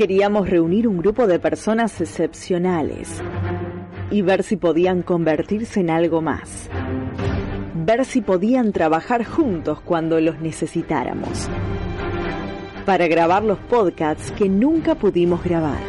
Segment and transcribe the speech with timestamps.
[0.00, 3.20] Queríamos reunir un grupo de personas excepcionales
[4.10, 6.70] y ver si podían convertirse en algo más.
[7.74, 11.50] Ver si podían trabajar juntos cuando los necesitáramos.
[12.86, 15.82] Para grabar los podcasts que nunca pudimos grabar.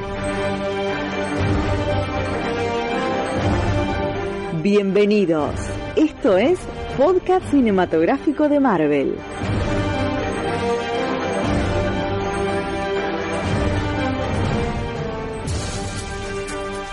[4.61, 5.55] Bienvenidos.
[5.95, 6.59] Esto es
[6.97, 9.15] Podcast Cinematográfico de Marvel.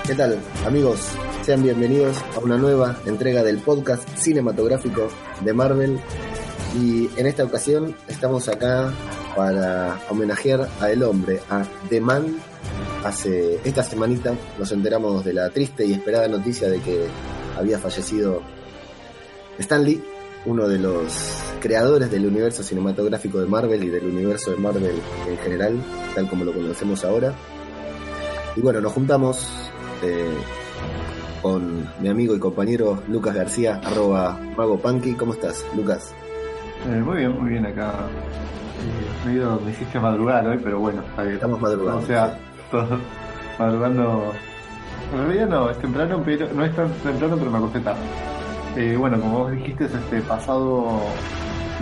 [0.08, 1.00] ¿Qué tal, amigos?
[1.42, 5.08] Sean bienvenidos a una nueva entrega del podcast cinematográfico
[5.44, 6.00] de Marvel.
[6.80, 8.90] Y en esta ocasión estamos acá
[9.36, 12.38] para homenajear a El Hombre, a The Man.
[13.04, 17.06] Hace esta semanita nos enteramos de la triste y esperada noticia de que
[17.58, 18.40] había fallecido
[19.58, 20.02] Stan Lee,
[20.46, 21.12] uno de los
[21.60, 25.84] creadores del universo cinematográfico de Marvel y del universo de Marvel en general,
[26.14, 27.34] tal como lo conocemos ahora.
[28.56, 29.46] Y bueno, nos juntamos
[30.02, 30.36] eh,
[31.42, 35.14] con mi amigo y compañero Lucas García, arroba Mago Punky.
[35.14, 36.14] ¿Cómo estás, Lucas?
[36.86, 37.92] Eh, muy bien, muy bien acá.
[38.78, 42.00] Eh, medio me hiciste madrugar hoy, pero bueno, estamos madrugando.
[42.00, 42.38] O sea,
[42.70, 42.98] todos
[43.58, 44.32] madrugando.
[45.12, 48.00] En realidad no, es temprano, pero no es tan temprano, pero me acosté tarde.
[48.76, 51.00] Eh, bueno, como vos dijiste, es este pasado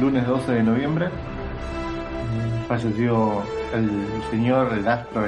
[0.00, 1.08] lunes 12 de noviembre.
[2.68, 3.42] Falleció
[3.74, 3.90] el
[4.30, 5.24] señor, el astro,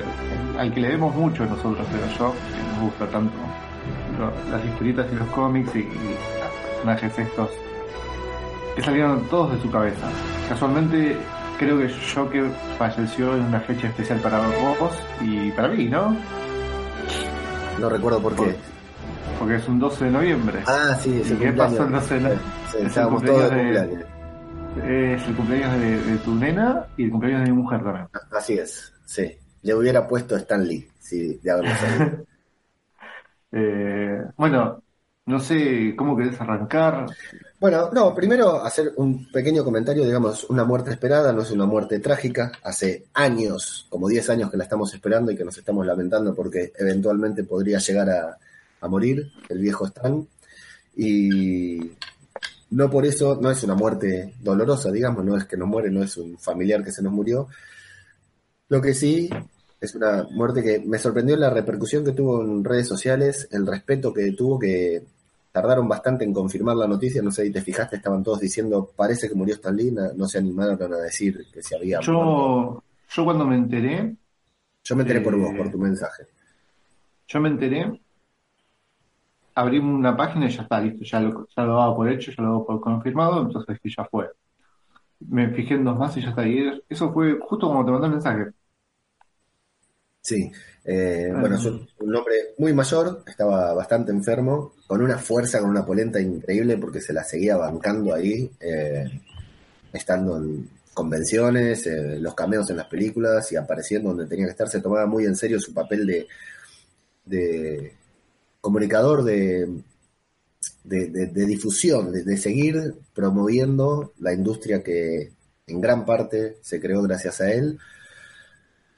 [0.58, 2.34] al que le vemos mucho nosotros, pero yo,
[2.78, 3.34] nos gusta tanto
[4.50, 7.50] las historietas y los cómics y, los personajes estos
[8.76, 10.08] que salieron todos de su cabeza.
[10.48, 11.16] Casualmente
[11.58, 12.48] creo que yo que
[12.78, 16.16] falleció en una fecha especial para vos y para mí, ¿no?
[17.80, 18.54] No recuerdo por qué.
[19.38, 20.58] Porque es un 12 de noviembre.
[20.66, 22.44] Ah, sí, ¿Y qué pasó el 12 de noviembre?
[22.72, 24.04] de cumpleaños.
[24.84, 28.06] Es el cumpleaños de, tu nena y el cumpleaños de mi mujer también.
[28.30, 29.36] Así es, sí.
[29.62, 32.24] Le hubiera puesto Stan Lee, si de haberlo sabido.
[33.52, 34.82] eh, bueno,
[35.28, 37.06] no sé cómo querés arrancar.
[37.60, 41.98] Bueno, no, primero hacer un pequeño comentario, digamos, una muerte esperada no es una muerte
[42.00, 42.52] trágica.
[42.62, 46.72] Hace años, como 10 años que la estamos esperando y que nos estamos lamentando porque
[46.78, 48.38] eventualmente podría llegar a,
[48.88, 50.26] morir el viejo Stan.
[50.96, 51.92] Y
[52.70, 56.02] no por eso, no es una muerte dolorosa, digamos, no es que nos muere, no
[56.02, 57.48] es un familiar que se nos murió.
[58.68, 59.28] Lo que sí
[59.80, 64.12] es una muerte que me sorprendió la repercusión que tuvo en redes sociales, el respeto
[64.12, 65.02] que tuvo, que
[65.52, 69.28] tardaron bastante en confirmar la noticia, no sé si te fijaste, estaban todos diciendo, parece
[69.28, 73.46] que murió Stan Lee, no se animaron a decir que se había yo, Yo cuando
[73.46, 74.16] me enteré...
[74.84, 76.24] Yo me enteré por vos, por tu mensaje.
[77.26, 78.00] Yo me enteré
[79.58, 82.42] abrí una página y ya está, listo, ya lo, ya lo daba por hecho, ya
[82.42, 84.30] lo daba por confirmado, entonces ya fue.
[85.20, 86.46] Me fijé en dos más y ya está.
[86.46, 88.50] Y eso fue justo como te mandé el mensaje.
[90.28, 90.52] Sí,
[90.84, 95.86] eh, bueno, es un, hombre muy mayor, estaba bastante enfermo, con una fuerza, con una
[95.86, 99.06] polenta increíble, porque se la seguía bancando ahí, eh,
[99.90, 104.68] estando en convenciones, eh, los cameos en las películas y apareciendo donde tenía que estar,
[104.68, 106.26] se tomaba muy en serio su papel de,
[107.24, 107.94] de
[108.60, 109.66] comunicador de,
[110.84, 115.32] de, difusión, de, seguir promoviendo la industria que
[115.66, 117.78] en gran parte se creó gracias a él.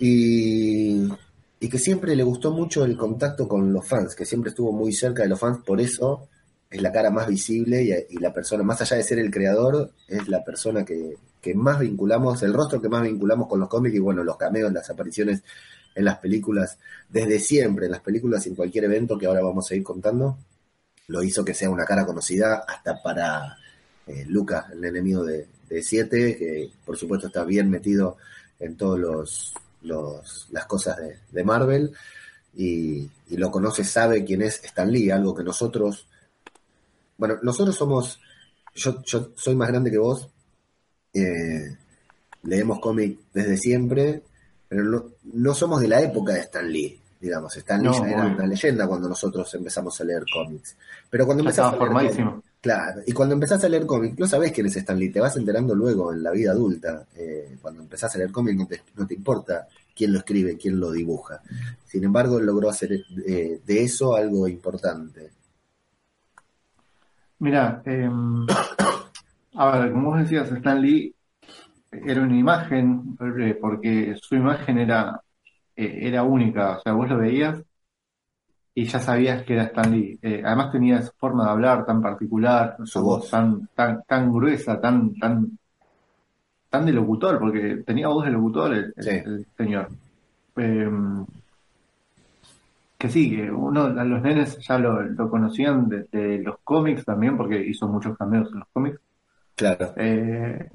[0.02, 1.08] Y,
[1.68, 5.22] que siempre le gustó mucho el contacto con los fans, que siempre estuvo muy cerca
[5.22, 6.26] de los fans, por eso
[6.68, 10.26] es la cara más visible y, la persona, más allá de ser el creador, es
[10.28, 13.98] la persona que, que, más vinculamos, el rostro que más vinculamos con los cómics y
[13.98, 15.42] bueno, los cameos, las apariciones
[15.94, 16.78] en las películas
[17.08, 20.38] desde siempre, en las películas y en cualquier evento que ahora vamos a ir contando,
[21.08, 23.58] lo hizo que sea una cara conocida hasta para
[24.06, 25.46] eh, Lucas, el enemigo de,
[25.82, 28.16] Siete, que por supuesto está bien metido
[28.58, 30.96] en todos los, las cosas
[31.30, 31.92] de, Marvel
[32.54, 36.06] y, lo conoce, sabe quién es Stan Lee, algo que nosotros,
[37.16, 38.20] bueno, nosotros somos,
[38.74, 40.28] yo, yo soy más grande que vos,
[41.14, 41.76] eh,
[42.42, 44.22] leemos cómic desde siempre,
[44.68, 47.56] pero no, somos de la época de Stan Lee, digamos.
[47.56, 50.76] Stan Lee ya era una leyenda cuando nosotros empezamos a leer cómics.
[51.10, 54.66] Pero cuando empezás a leer claro, y cuando empezás a leer cómics, no sabés quién
[54.66, 57.06] es Stan Lee, te vas enterando luego en la vida adulta.
[57.16, 60.80] Eh, cuando empezás a leer cómics no te, no te importa quién lo escribe, quién
[60.80, 61.40] lo dibuja.
[61.84, 62.92] Sin embargo, logró hacer
[63.26, 65.30] eh, de eso algo importante.
[67.38, 68.46] Mira, em,
[69.54, 71.14] a ver, como vos decías, Stan Lee
[71.90, 75.20] era una imagen, eh, porque su imagen era,
[75.74, 77.56] eh, era única, o sea, vos lo veías
[78.74, 80.18] y ya sabías que era Stan Lee.
[80.22, 84.80] Eh, además tenía su forma de hablar tan particular, su voz tan, tan, tan gruesa,
[84.80, 85.58] tan, tan,
[86.68, 89.88] tan de locutor, porque tenía voz de locutor el, señor.
[90.56, 91.26] em,
[92.96, 97.88] que sí, que uno, los nenes ya lo, conocían de, los cómics también, porque hizo
[97.88, 99.00] muchos cambios en los cómics.
[99.56, 99.92] Claro.
[99.96, 100.70] Eh,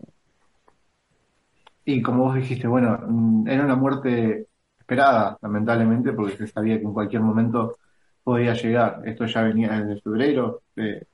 [1.85, 4.47] y como vos dijiste, bueno, mm, era una muerte
[4.79, 7.77] esperada, lamentablemente, porque se sabía que en cualquier momento
[8.25, 9.03] podía llegar.
[9.05, 11.05] Esto ya venía desde febrero, eh,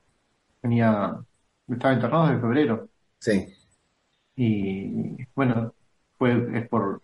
[0.62, 1.14] venía,
[1.68, 2.88] estaba internado desde febrero.
[3.18, 3.54] Sí.
[4.34, 5.74] Y bueno,
[6.18, 7.02] fue es por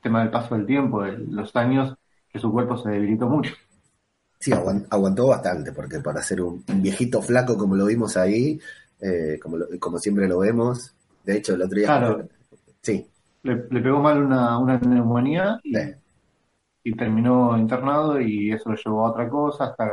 [0.00, 1.94] tema del paso del tiempo, de los años,
[2.32, 3.52] que su cuerpo se debilitó mucho.
[4.38, 8.58] Sí, aguantó bastante, porque para ser un, viejito flaco como lo vimos ahí,
[9.00, 10.94] eh, como, como siempre lo vemos,
[11.24, 12.28] de hecho el otro día...
[12.80, 13.06] sí.
[13.42, 15.74] Le, pegó mal una, una neumonía y,
[16.96, 19.90] terminó internado y eso lo llevó a otra cosa hasta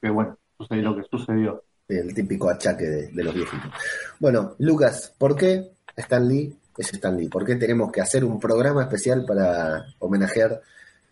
[0.00, 1.62] que, bueno, sucedió lo que sucedió.
[1.88, 3.70] El típico achaque de, los viejitos.
[4.18, 7.28] Bueno, Lucas, ¿por qué Stan Lee es Stan Lee?
[7.28, 10.60] ¿Por qué tenemos que hacer un programa especial para homenajear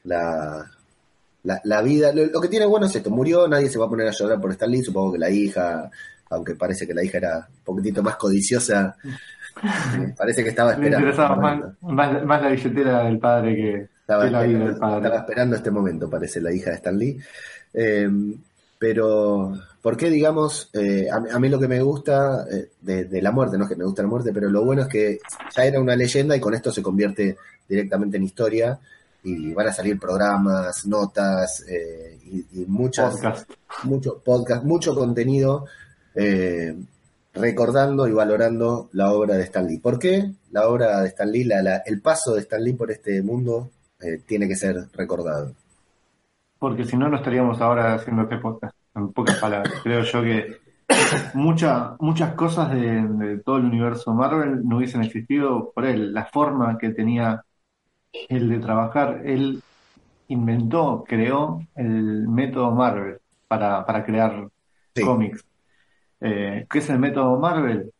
[0.04, 0.70] la,
[1.42, 2.12] la, vida.
[2.12, 4.50] Lo, que tiene bueno es esto, murió, nadie se va a poner a llorar por
[4.50, 5.90] Stan Lee, supongo que la hija,
[6.30, 8.96] aunque parece que la hija era un poquitito más codiciosa,
[9.62, 11.36] eh, parece que estaba esperando.
[11.82, 16.70] más, más, la billetera del padre que, estaba, estaba esperando este momento, parece la hija
[16.70, 17.18] de Stan Lee.
[17.72, 18.34] Em,
[18.78, 19.52] pero,
[19.82, 23.58] ¿por qué, digamos, eh, a, mí lo que me gusta eh, de, de, la muerte,
[23.58, 25.18] no es que me gusta la muerte, pero lo bueno es que
[25.54, 27.36] ya era una leyenda y con esto se convierte
[27.68, 28.78] directamente en historia
[29.22, 33.16] y van a salir programas, notas eh, y, muchas,
[33.84, 35.66] mucho podcast, mucho contenido
[36.14, 36.74] eh,
[37.34, 39.78] recordando y valorando la obra de Stan Lee.
[39.78, 41.48] ¿Por qué la obra de Stan Lee,
[41.86, 43.70] el paso de Stan Lee por este mundo
[44.00, 45.52] eh, tiene que ser recordado?
[46.58, 49.74] Porque si no, no estaríamos ahora haciendo este podcast, en pocas palabras.
[49.82, 50.58] Creo yo que
[51.34, 56.12] muchas muchas cosas de, de, todo el universo Marvel no hubiesen existido por él.
[56.12, 57.44] La forma que tenía
[58.28, 59.22] el de trabajar.
[59.24, 59.62] Él
[60.28, 63.18] inventó, creó el método Marvel
[63.48, 64.48] para, para crear
[65.04, 65.44] cómics.
[66.20, 67.92] Eh, ¿Qué es el método Marvel?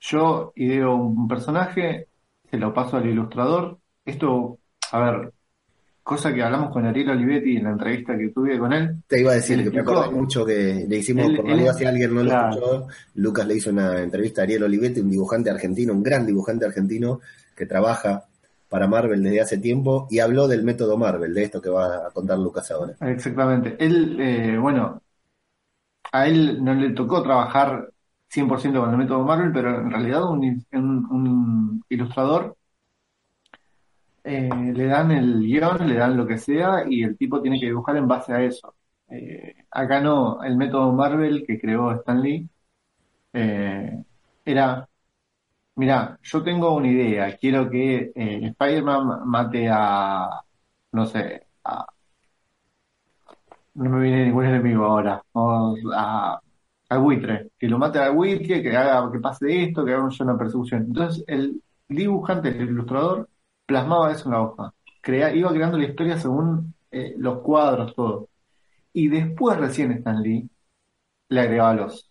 [0.00, 2.08] Yo ideo un personaje,
[2.50, 3.78] se lo paso al ilustrador.
[4.04, 4.58] Esto,
[4.92, 5.32] a ver,
[6.02, 9.02] cosa que hablamos con Ariel Olivetti en la entrevista que tuve con él.
[9.06, 12.14] Te iba a decir que me acuerdo mucho que le hicimos, por él, si alguien
[12.14, 16.02] no lo escuchó, Lucas le hizo una entrevista a Ariel Olivetti, un dibujante argentino, un
[16.02, 17.20] gran dibujante argentino
[17.56, 18.24] que trabaja
[18.68, 22.10] para Marvel desde hace tiempo y habló del método Marvel, de esto que va a
[22.10, 22.94] contar Lucas ahora.
[23.00, 23.76] Exactamente.
[23.78, 25.00] Él, eh, bueno,
[26.12, 27.90] a él no le tocó trabajar
[28.32, 32.56] 100% con el método Marvel, pero en realidad un, un, ilustrador
[34.26, 37.66] eh, le dan el guion, le dan lo que sea y el tipo tiene que
[37.66, 38.74] dibujar en base a eso.
[39.08, 42.48] Eh, acá no, el método Marvel que creó Stan Lee
[44.44, 44.88] era
[45.76, 47.36] Mira, yo tengo una idea.
[47.38, 50.42] Quiero que eh, Spider-Man mate a,
[50.92, 51.86] no sé, a,
[53.74, 55.22] no me viene ningún enemigo ahora.
[55.32, 56.40] Vamos a,
[56.88, 57.50] al buitre.
[57.58, 60.84] Que lo mate al buitre, que haga, que pase esto, que haga una persecución.
[60.84, 63.28] Entonces, el dibujante, el ilustrador,
[63.66, 64.72] plasmaba eso en la hoja.
[65.00, 68.28] Crea, iba creando la historia según eh, los cuadros, todo.
[68.92, 70.48] Y después recién Stan Lee
[71.28, 72.10] le agregaba los,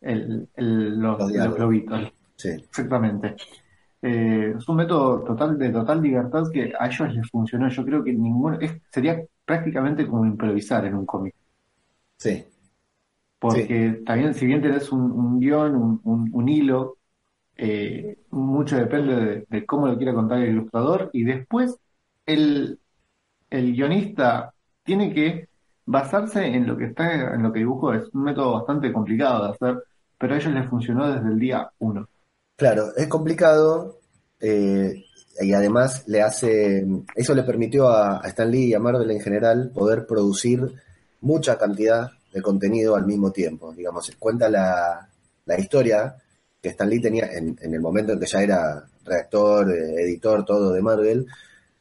[0.00, 2.50] el, el, los, los, los globitos, Sí.
[2.50, 3.34] Exactamente.
[4.00, 7.68] Eh, es un método total de total libertad que a ellos les funcionó.
[7.68, 8.58] Yo creo que ninguno
[8.90, 11.34] sería prácticamente como improvisar en un cómic.
[12.16, 12.44] Sí.
[13.38, 16.97] Porque también, si bien tenés un, guion, un, hilo,
[17.60, 21.76] eh, mucho depende de, cómo lo quiera contar el ilustrador y después
[22.24, 22.78] el,
[23.50, 25.48] el guionista tiene que
[25.84, 27.92] basarse en lo que está, en lo que dibujó.
[27.92, 29.82] Es un método bastante complicado de hacer,
[30.16, 32.08] pero a ellos les funcionó desde el día uno.
[32.56, 33.98] Claro, es complicado
[34.40, 35.04] eh,
[35.40, 36.86] y además le hace,
[37.16, 40.60] eso le permitió a, a, Stan Lee y a Marvel en general poder producir
[41.22, 43.72] mucha cantidad de contenido al mismo tiempo.
[43.72, 45.08] Digamos, cuenta la,
[45.44, 46.14] la historia
[46.68, 50.44] que Stan Lee tenía en, en, el momento en que ya era redactor, eh, editor,
[50.44, 51.26] todo de Marvel,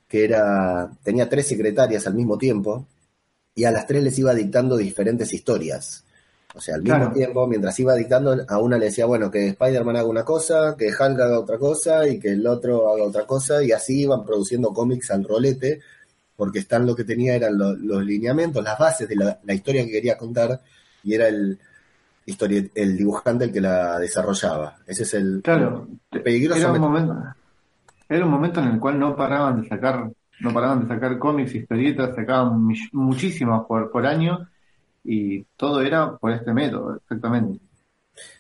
[0.08, 2.88] que era, tenía tres secretarias al mismo tiempo
[3.54, 6.04] y a las tres les iba dictando diferentes historias.
[6.56, 9.98] O sea, al mismo tiempo, mientras iba dictando, a una le decía, bueno, que Spider-Man
[9.98, 13.62] haga una cosa, que Hulk haga otra cosa y que el otro haga otra cosa,
[13.62, 15.82] y así iban produciendo cómics al rolete,
[16.36, 20.18] porque Stan lo que tenía eran los lineamientos, las bases de la, historia que quería
[20.18, 20.62] contar,
[21.04, 21.60] y era el,
[22.28, 24.78] el dibujante el que la desarrollaba.
[24.86, 26.60] Ese es el, claro, peligroso.
[26.60, 27.16] Era un, momento,
[28.10, 31.56] era un momento en el cual no paraban de sacar, no paraban de sacar cómics,
[31.56, 34.48] historietas, sacaban muchísimas por, por año
[35.04, 37.60] y todo era por este método, exactamente.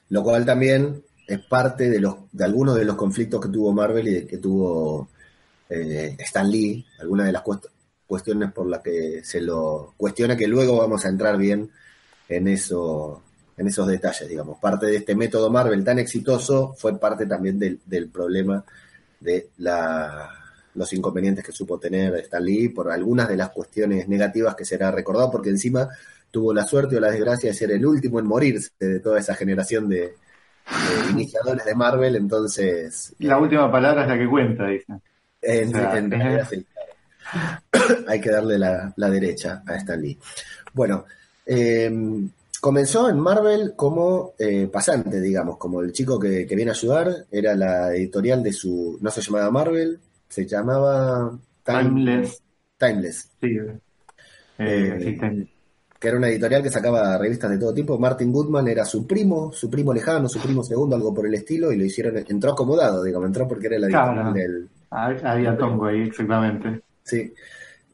[0.10, 4.08] Lo cual también es parte de los de algunos de los conflictos que tuvo Marvel
[4.08, 5.10] y que tuvo
[5.70, 7.44] eh, Stan Lee, algunas de las
[8.06, 11.70] cuestiones por las que se lo cuestiona, que luego vamos a entrar bien
[12.27, 13.24] en eso
[13.58, 14.60] en esos detalles, digamos.
[14.60, 18.64] Parte de este método Marvel tan exitoso fue parte también del, del problema
[19.20, 20.30] de la,
[20.76, 24.92] los inconvenientes que supo tener Stan Lee por algunas de las cuestiones negativas que será
[24.92, 25.90] recordado, porque encima
[26.30, 29.34] tuvo la suerte o la desgracia de ser el último en morirse de toda esa
[29.34, 30.14] generación de,
[31.10, 33.16] iniciadores de Marvel, entonces...
[33.20, 35.02] La última palabra es la que cuenta, dicen.
[35.42, 36.66] En, realidad, sí,
[38.08, 40.18] Hay que darle la, la, derecha a Stan Lee.
[40.74, 41.06] Bueno,
[41.46, 41.90] eh,
[42.68, 47.56] comenzó en Marvel como eh, pasante, digamos, como el chico que, viene a ayudar, era
[47.56, 49.98] la editorial de su, no se llamaba Marvel,
[50.28, 51.32] se llamaba
[51.64, 52.44] Timeless.
[52.78, 53.32] Timeless.
[53.40, 53.58] Sí,
[54.58, 55.48] eh, eh,
[55.98, 57.98] que era una editorial que sacaba revistas de todo tipo.
[57.98, 61.72] Martin Goodman era su primo, su primo lejano, su primo segundo, algo por el estilo,
[61.72, 64.70] y lo hicieron, entró acomodado, digamos, entró porque era la editorial del...
[64.90, 66.82] Había tongo ahí, exactamente.
[67.02, 67.34] Sí.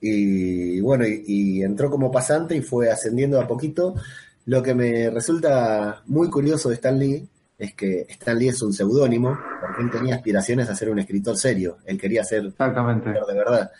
[0.02, 3.94] Y bueno, y, entró como pasante y fue ascendiendo a poquito
[4.46, 8.74] lo que me resulta muy curioso de Stan Lee es que Stan Lee es un
[8.74, 13.10] seudónimo, porque él tenía aspiraciones a ser un escritor serio, él quería ser Exactamente.
[13.10, 13.72] de verdad.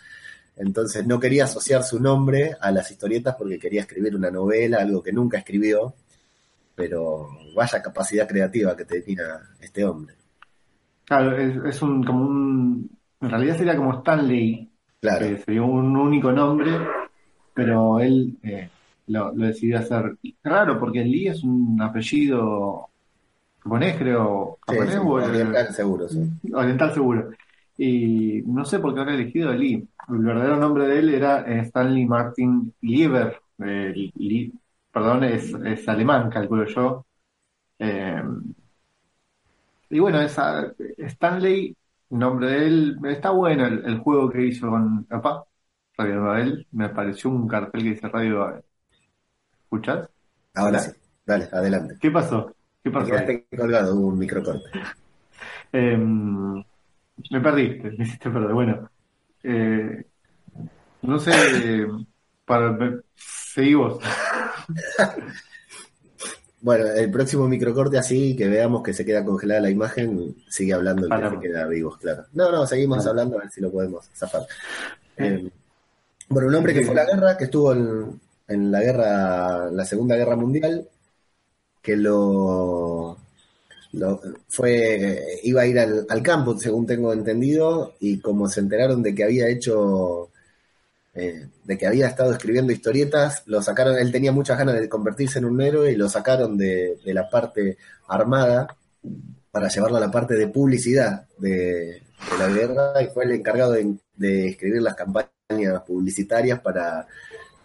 [0.56, 5.02] Entonces no quería asociar su nombre a las historietas porque quería escribir una novela, algo
[5.02, 5.94] que nunca escribió,
[6.74, 10.14] pero vaya capacidad creativa que tenía este hombre.
[11.04, 12.90] Claro, es, un como un
[13.20, 15.26] en realidad sería como Stan Lee, claro.
[15.26, 16.70] que sería un único nombre,
[17.52, 18.68] pero él eh,
[19.06, 20.16] lo, decidí hacer.
[20.42, 22.88] Raro, porque Lee es un apellido
[23.60, 24.58] japonés, creo.
[24.66, 26.30] Japonés oriental seguro, sí.
[26.52, 27.30] Oriental seguro.
[27.76, 29.86] Y no sé por qué habrá elegido Lee.
[30.08, 33.40] El verdadero nombre de él era eh, Stanley Martin Lieber.
[33.58, 34.12] Eh,
[34.92, 37.06] perdón, es, es, alemán, calculo yo.
[37.78, 38.22] Eh,
[39.90, 41.76] y bueno, esa, Stanley,
[42.10, 45.44] nombre de él, está bueno el, juego que hizo con papá,
[45.96, 46.66] Radio Babel.
[46.72, 48.64] Me apareció un cartel que dice Radio Babel
[50.54, 50.92] Ahora sí.
[51.26, 51.96] Dale, adelante.
[52.00, 52.54] ¿Qué pasó?
[52.82, 53.06] ¿Qué pasó?
[53.06, 54.70] Quedaste colgado, hubo un microcorte.
[55.72, 56.62] Em,
[57.30, 58.52] me perdiste, me hiciste perder.
[58.52, 58.88] Bueno,
[59.42, 60.04] eh,
[61.02, 61.32] no sé,
[62.44, 62.78] para,
[63.16, 63.98] seguí vos.
[66.60, 71.08] bueno, el próximo microcorte así, que veamos que se queda congelada la imagen, sigue hablando
[71.08, 72.26] el que se queda vivos, claro.
[72.34, 74.42] No, no, seguimos hablando a ver si lo podemos zafar.
[75.16, 75.50] Eh, em,
[76.28, 79.84] bueno, un hombre que fue a la guerra, que estuvo en, en la guerra, la
[79.84, 80.88] Segunda Guerra Mundial,
[81.82, 83.18] que lo,
[84.48, 89.24] fue, iba a ir al, campo, según tengo entendido, y como se enteraron de que
[89.24, 90.30] había hecho,
[91.14, 95.38] eh, de que había estado escribiendo historietas, lo sacaron, él tenía muchas ganas de convertirse
[95.38, 97.76] en un héroe y lo sacaron de, la parte
[98.08, 98.76] armada
[99.50, 102.02] para llevarlo a la parte de publicidad de,
[102.38, 103.74] la guerra y fue el encargado
[104.16, 105.28] de escribir las campañas
[105.86, 107.06] publicitarias para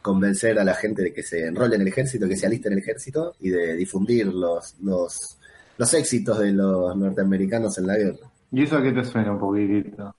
[0.10, 2.74] convencer a la gente de que se enrole en el ejército, que se aliste en
[2.74, 5.38] el ejército y de difundir los, los,
[5.78, 8.26] los éxitos de los norteamericanos en la guerra.
[8.52, 10.16] ¿Y eso a qué te suena un poquitito?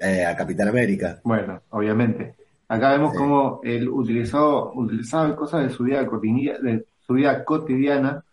[0.00, 1.20] Eh, a Capitán América.
[1.22, 2.34] Bueno, obviamente.
[2.66, 8.24] Acá vemos cómo él utilizó, utilizaba cosas de su vida cotidiana, de su vida cotidiana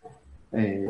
[0.51, 0.89] eh,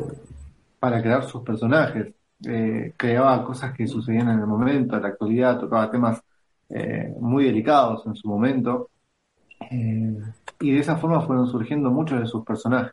[0.78, 2.14] para crear sus personajes.
[2.46, 6.22] Eh, creaba cosas que sucedían en el momento, en la actualidad, tocaba temas
[7.18, 8.90] muy delicados en su momento
[9.60, 10.16] eh,
[10.60, 12.92] y de esa forma fueron surgiendo muchos de sus personajes.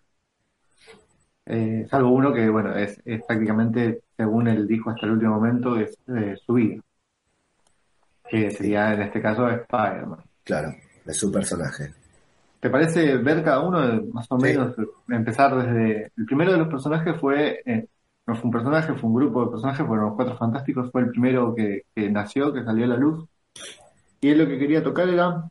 [1.45, 5.97] Eh, salvo uno que, bueno, es, prácticamente, según él dijo hasta el último momento, es
[6.45, 6.81] su vida.
[8.29, 10.19] Que sería en este caso Spider-Man.
[10.43, 11.93] Claro, es su personaje.
[12.59, 14.75] ¿Te parece ver cada uno, más o menos,
[15.07, 16.11] empezar desde...
[16.17, 17.87] El primero de los personajes fue, eh,
[18.25, 21.09] no fue un personaje, fue un grupo de personajes, fueron los Cuatro Fantásticos, fue el
[21.11, 23.25] primero que, que nació, que salió a la luz.
[24.19, 25.47] Y él lo que quería tocar era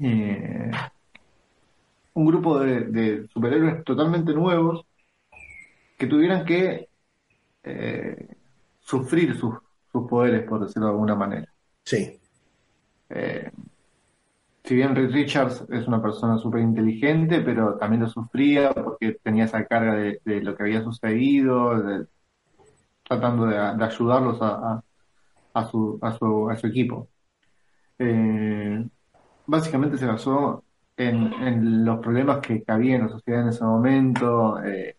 [0.00, 0.70] eh,
[2.14, 4.84] un grupo de, superhéroes totalmente nuevos
[5.96, 6.88] que tuvieran que
[7.62, 8.28] eh,
[8.80, 9.54] sufrir sus,
[10.08, 11.52] poderes, por decirlo de alguna manera.
[11.84, 12.20] Sí.
[13.08, 13.50] Eh,
[14.62, 19.44] si bien Rick Richards es una persona súper inteligente, pero también lo sufría porque tenía
[19.44, 22.06] esa carga de, lo que había sucedido,
[23.02, 24.82] tratando de, ayudarlos a,
[25.54, 27.08] a, su, a, su, a su equipo.
[27.98, 28.84] Eh,
[29.48, 30.64] básicamente se basó
[30.96, 34.62] en, los problemas que, había en la sociedad en ese momento.
[34.64, 34.96] Eh,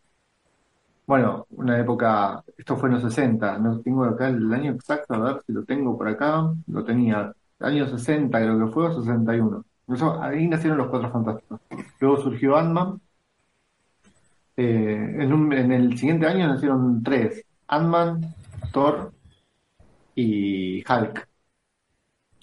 [1.07, 5.19] bueno, una época, esto fue en los 60, no tengo acá el año exacto, a
[5.19, 9.65] ver si lo tengo por acá, lo tenía, año 60 creo que fue, o 61.
[9.89, 11.59] Eso, ahí nacieron los Cuatro Fantásticos.
[11.99, 13.01] Luego surgió Ant-Man.
[14.57, 18.35] Eh, en, en el siguiente año nacieron tres, Ant-Man,
[18.71, 19.11] Thor
[20.15, 21.27] y Hulk.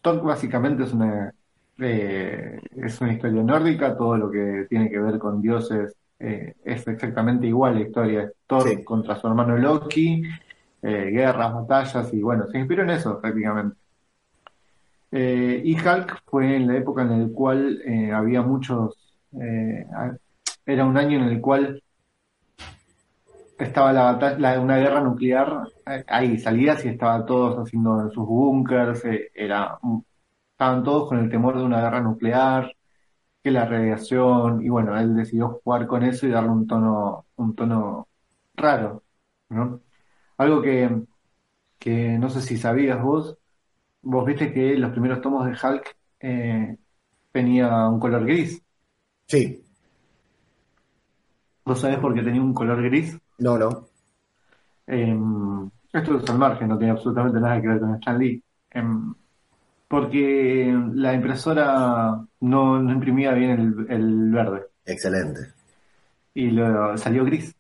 [0.02, 1.32] Thor básicamente es una,
[1.78, 6.87] eh, es una historia nórdica, todo lo que tiene que ver con dioses eh, es
[6.88, 8.33] exactamente igual la historia.
[8.47, 10.23] Thor contra su hermano Loki,
[10.83, 13.76] eh, guerras, batallas y bueno, se inspiró en eso prácticamente.
[15.12, 18.97] y Hulk fue en la época en la cual había muchos,
[20.66, 21.83] era un año en el cual
[23.59, 25.68] estaba la batalla, una guerra nuclear,
[26.06, 29.02] ahí salías y estaban todos haciendo sus búnkers,
[29.35, 29.78] era
[30.56, 32.75] estaban todos con el temor de una guerra nuclear,
[33.42, 37.54] que la radiación, y bueno, él decidió jugar con eso y darle un tono, un
[37.54, 38.08] tono
[38.54, 39.02] raro,
[39.50, 39.82] ¿no?
[40.38, 41.02] Algo que,
[41.78, 43.36] que no sé si sabías vos,
[44.00, 46.78] vos viste que los primeros tomos de Hulk eh,
[47.30, 48.62] tenía un color gris.
[49.26, 49.62] Sí.
[51.66, 53.18] ¿Vos sabés por qué tenía un color gris?
[53.38, 53.88] No, no.
[54.86, 58.42] Em, esto es al margen, no tiene absolutamente nada que ver con Stan Lee.
[58.70, 59.14] Em,
[59.88, 64.66] porque la impresora no, imprimía bien el, verde.
[64.84, 65.52] Excelente.
[66.34, 67.54] Y lo, salió gris.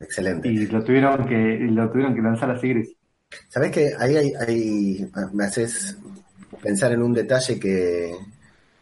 [0.00, 0.48] Excelente.
[0.48, 2.96] Y lo tuvieron que, lo tuvieron que lanzar así gris.
[3.48, 5.96] ¿Sabes que ahí hay, me haces
[6.62, 8.12] pensar en un detalle que,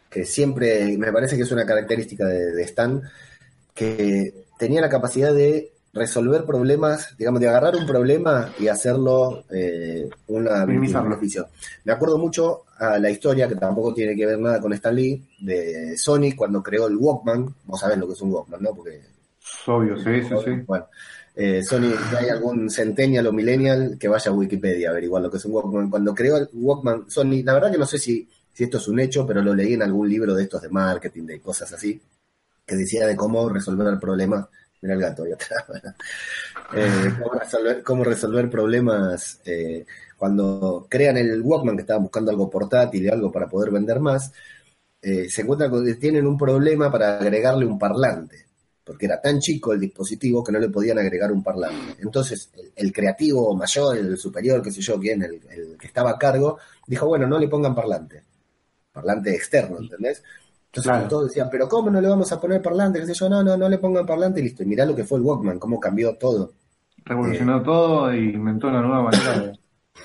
[0.08, 3.02] que siempre me parece que es una característica de, de Stan,
[3.74, 10.08] que tenía la capacidad de resolver problemas, digamos, de agarrar un problema y hacerlo eh,
[10.28, 11.48] una beneficio.
[11.84, 15.22] Me acuerdo mucho a la historia, que tampoco tiene que ver nada con Stan Lee,
[15.40, 17.54] de Sony cuando creó el Walkman.
[17.64, 18.74] Vos sabés lo que es un Walkman, ¿no?
[18.74, 19.00] Porque.
[19.66, 20.50] Obvio, sí, sí, sí.
[20.66, 20.86] Bueno,
[21.34, 25.30] eh, Sony, si hay algún centennial o millennial que vaya a Wikipedia a averiguar lo
[25.30, 25.90] que es un Walkman.
[25.90, 29.00] Cuando creó el Walkman, Sony, la verdad que no sé si, si esto es un
[29.00, 32.00] hecho, pero lo leí en algún libro de estos de marketing, de cosas así,
[32.64, 34.48] que decía de cómo resolver el problema
[34.82, 35.64] Mira el gato ahí atrás.
[36.72, 37.14] Eh,
[37.84, 39.84] cómo, resolver, problemas eh,
[40.16, 44.32] cuando crean el Walkman, que estaban buscando algo portátil y algo para poder vender más,
[45.02, 48.46] eh, se encuentran con que tienen un problema para agregarle un parlante,
[48.84, 52.00] porque era tan chico el dispositivo que no le podían agregar un parlante.
[52.02, 56.18] Entonces, el, creativo mayor, el superior, qué sé yo, quién, el, el, que estaba a
[56.18, 58.22] cargo, dijo, bueno, no le pongan parlante,
[58.92, 60.22] parlante externo, ¿entendés?
[60.72, 63.04] Entonces todos decían, pero ¿cómo no le vamos a poner parlante?
[63.04, 63.28] ¿Qué yo?
[63.28, 64.62] No, no, no le pongan parlante y listo.
[64.62, 66.52] Y mirá lo que fue el Walkman, cómo cambió todo.
[67.04, 69.58] Revolucionó eh, todo y inventó una nueva manera de...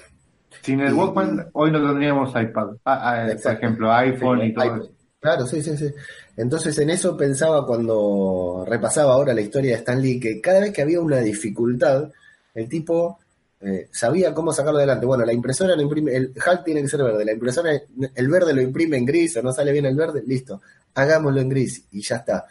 [0.64, 2.70] Sin el Walkman, hoy no tendríamos iPad.
[2.84, 4.92] Ah, ah, por ejemplo, iPhone y todo eso.
[5.20, 5.92] Claro, sí, sí, sí.
[6.36, 10.72] Entonces en eso pensaba cuando repasaba ahora la historia de Stan Lee, que cada vez
[10.72, 12.12] que había una dificultad,
[12.56, 13.20] el tipo
[13.66, 15.08] eh, sabía cómo sacarlo adelante.
[15.08, 17.72] Bueno, la impresora lo imprime, el HAL tiene que ser verde, la impresora,
[18.14, 20.62] el verde lo imprime en gris o no sale bien el verde, listo,
[20.94, 22.46] hagámoslo en gris y ya está.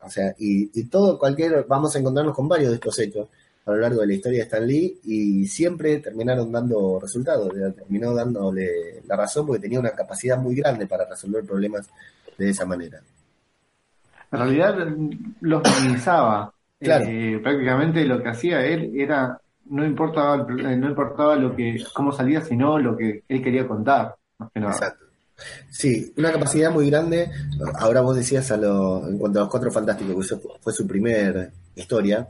[0.00, 3.28] O sea, y, todo, cualquier, vamos a encontrarnos con varios de estos hechos
[3.64, 8.12] a lo largo de la historia de Stan Lee y siempre terminaron dando resultados, terminó
[8.12, 11.88] dándole la razón porque tenía una capacidad muy grande para resolver problemas
[12.36, 13.00] de esa manera.
[14.32, 14.76] En realidad
[15.40, 16.52] los minimizaba.
[16.78, 17.06] Claro.
[17.08, 22.12] Eh, prácticamente lo que hacía él era no importaba eh, no importaba lo que cómo
[22.12, 24.14] salía sino lo que él quería contar
[24.54, 25.04] exacto.
[25.70, 27.30] Sí una capacidad muy grande.
[27.78, 31.50] Ahora vos decías a lo, en cuanto a los cuatro fantásticos que fue su primer
[31.74, 32.26] historia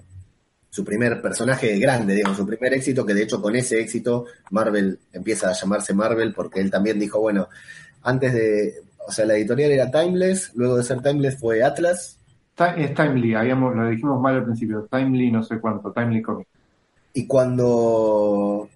[0.69, 4.99] su primer personaje grande digamos su primer éxito que de hecho con ese éxito Marvel
[5.13, 7.49] empieza a llamarse Marvel porque él también dijo bueno
[8.03, 8.75] antes de
[9.07, 12.17] o sea la editorial era Timeless luego de ser Timeless fue Atlas
[12.77, 16.51] es Timely, habíamos, lo dijimos mal al principio, Timely no sé cuánto, Timely Comics.
[17.17, 18.69] Y cuando,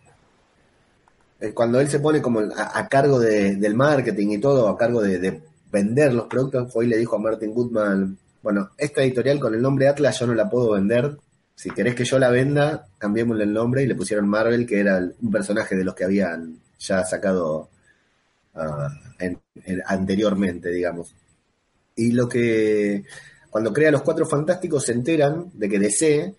[1.40, 5.42] eh, cuando él se pone como a, cargo del marketing y todo, a cargo de,
[5.70, 9.60] vender los productos, fue y le dijo a Martin Goodman, bueno, esta editorial con el
[9.60, 11.18] nombre Atlas yo no la puedo vender,
[11.54, 15.06] si querés que yo la venda, cambiémosle el nombre y le pusieron Marvel, que era
[15.20, 17.68] un personaje de los que habían ya sacado
[18.54, 18.88] ah,
[19.84, 21.14] anteriormente, digamos.
[21.94, 23.04] Y lo que,
[23.50, 26.34] cuando crea los Cuatro Fantásticos, se enteran de que DC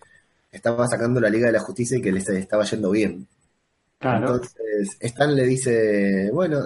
[0.52, 3.26] estaba sacando la Liga de la Justicia y que le estaba yendo bien.
[4.00, 6.60] Entonces, Stan le dice, bueno,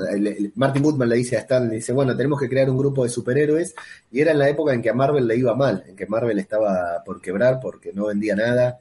[0.54, 3.10] Martin Woodman le dice a Stan, le dice, bueno, tenemos que crear un grupo de
[3.10, 3.74] superhéroes,
[4.10, 6.38] y era en la época en que a Marvel le iba mal, en que Marvel
[6.38, 8.78] estaba por quebrar porque no vendía nada.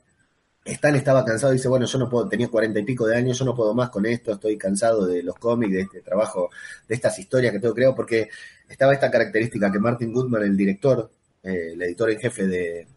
[0.63, 3.37] Stan estaba cansado y dice, bueno, yo no puedo, tenía cuarenta y pico de años,
[3.37, 6.49] yo no puedo más con esto, estoy cansado de los cómics, de este trabajo,
[6.87, 8.29] de estas historias que tengo creado, porque
[8.67, 11.11] estaba esta característica que Martin Goodman, el director,
[11.43, 12.87] eh, el editor en jefe de,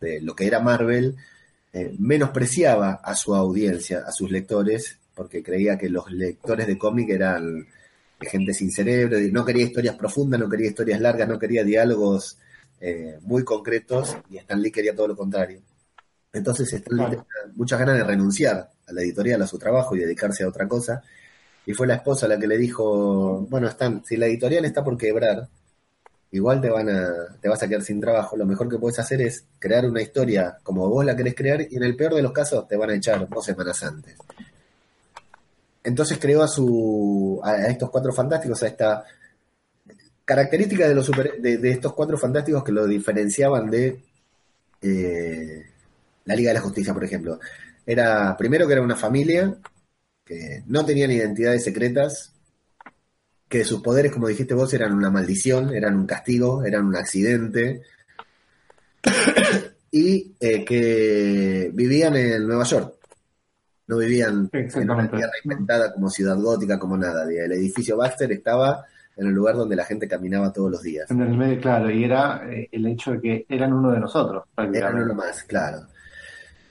[0.00, 1.14] de lo que era Marvel,
[1.76, 7.10] eh, menospreciaba a su audiencia, a sus lectores, porque creía que los lectores de cómic
[7.10, 7.66] eran
[8.20, 12.38] gente sin cerebro, no quería historias profundas, no quería historias largas, no quería diálogos
[12.80, 15.62] eh, muy concretos, y Stan Lee quería todo lo contrario.
[16.32, 19.98] Entonces Stan Lee tenía muchas ganas de renunciar a la editorial, a su trabajo y
[19.98, 21.02] dedicarse a otra cosa.
[21.66, 24.96] y fue la esposa la que le dijo, bueno, están, si la editorial está por
[24.96, 25.48] quebrar,
[26.34, 29.22] igual te van a, te vas a quedar sin trabajo, lo mejor que puedes hacer
[29.22, 32.32] es crear una historia como vos la querés crear y en el peor de los
[32.32, 34.16] casos te van a echar dos semanas antes.
[35.84, 39.04] Entonces creó a su a estos cuatro fantásticos, a esta
[40.24, 44.02] característica de los de, estos cuatro fantásticos que lo diferenciaban de
[44.82, 45.66] eh,
[46.24, 47.38] la Liga de la Justicia, por ejemplo.
[47.86, 49.54] Era primero que era una familia
[50.24, 52.33] que no tenían identidades secretas,
[53.48, 57.82] que sus poderes, como dijiste vos, eran una maldición, eran un castigo, eran un accidente,
[59.90, 62.94] y eh, que vivían en Nueva York.
[63.86, 67.24] No vivían en una tierra inventada como ciudad gótica, como nada.
[67.24, 71.10] El edificio Baxter estaba en el lugar donde la gente caminaba todos los días.
[71.10, 74.44] En el medio, claro, y era eh, el hecho de que eran uno de nosotros.
[74.56, 75.86] Eran uno más, claro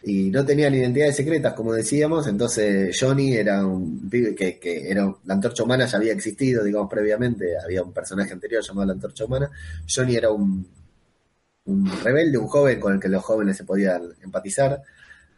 [0.05, 5.13] y no tenían identidades secretas, como decíamos, entonces Johnny era un pibe que, que era
[5.23, 9.23] la antorcha humana ya había existido, digamos, previamente, había un personaje anterior llamado la antorcha
[9.23, 9.49] humana,
[9.87, 10.67] Johnny era un,
[11.65, 14.81] un rebelde, un joven con el que los jóvenes se podían empatizar,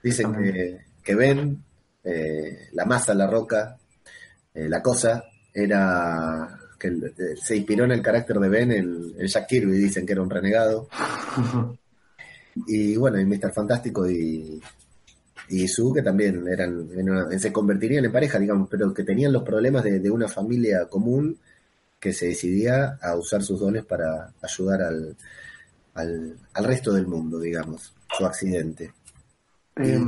[0.02, 1.64] dicen que, que Ben,
[2.04, 3.78] eh, la masa, la roca,
[4.54, 6.92] eh, la cosa, era que
[7.42, 10.30] se inspiró en el carácter de Ben el, el Jack Kirby, dicen que era un
[10.30, 10.90] renegado.
[12.68, 13.52] Y bueno, y Mr.
[13.52, 14.62] Fantástico y,
[15.50, 16.88] y Sue, que también eran,
[17.38, 21.38] se convertirían en pareja, digamos, pero que tenían los problemas de, una familia común
[22.00, 25.16] que se decidía a usar sus dones para ayudar al,
[25.96, 28.94] al, resto del mundo, digamos, su accidente.
[29.76, 30.00] Eh,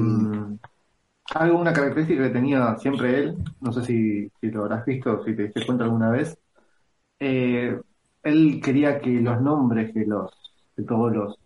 [1.35, 5.35] algo, una característica que tenía siempre él, no sé si, si lo habrás visto, si
[5.35, 6.37] te diste cuenta alguna vez,
[7.19, 7.77] eh,
[8.23, 10.31] él quería que los nombres que los,
[10.75, 11.39] de todos los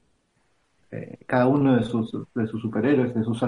[0.92, 3.42] eh, cada uno de sus, de sus superhéroes, de sus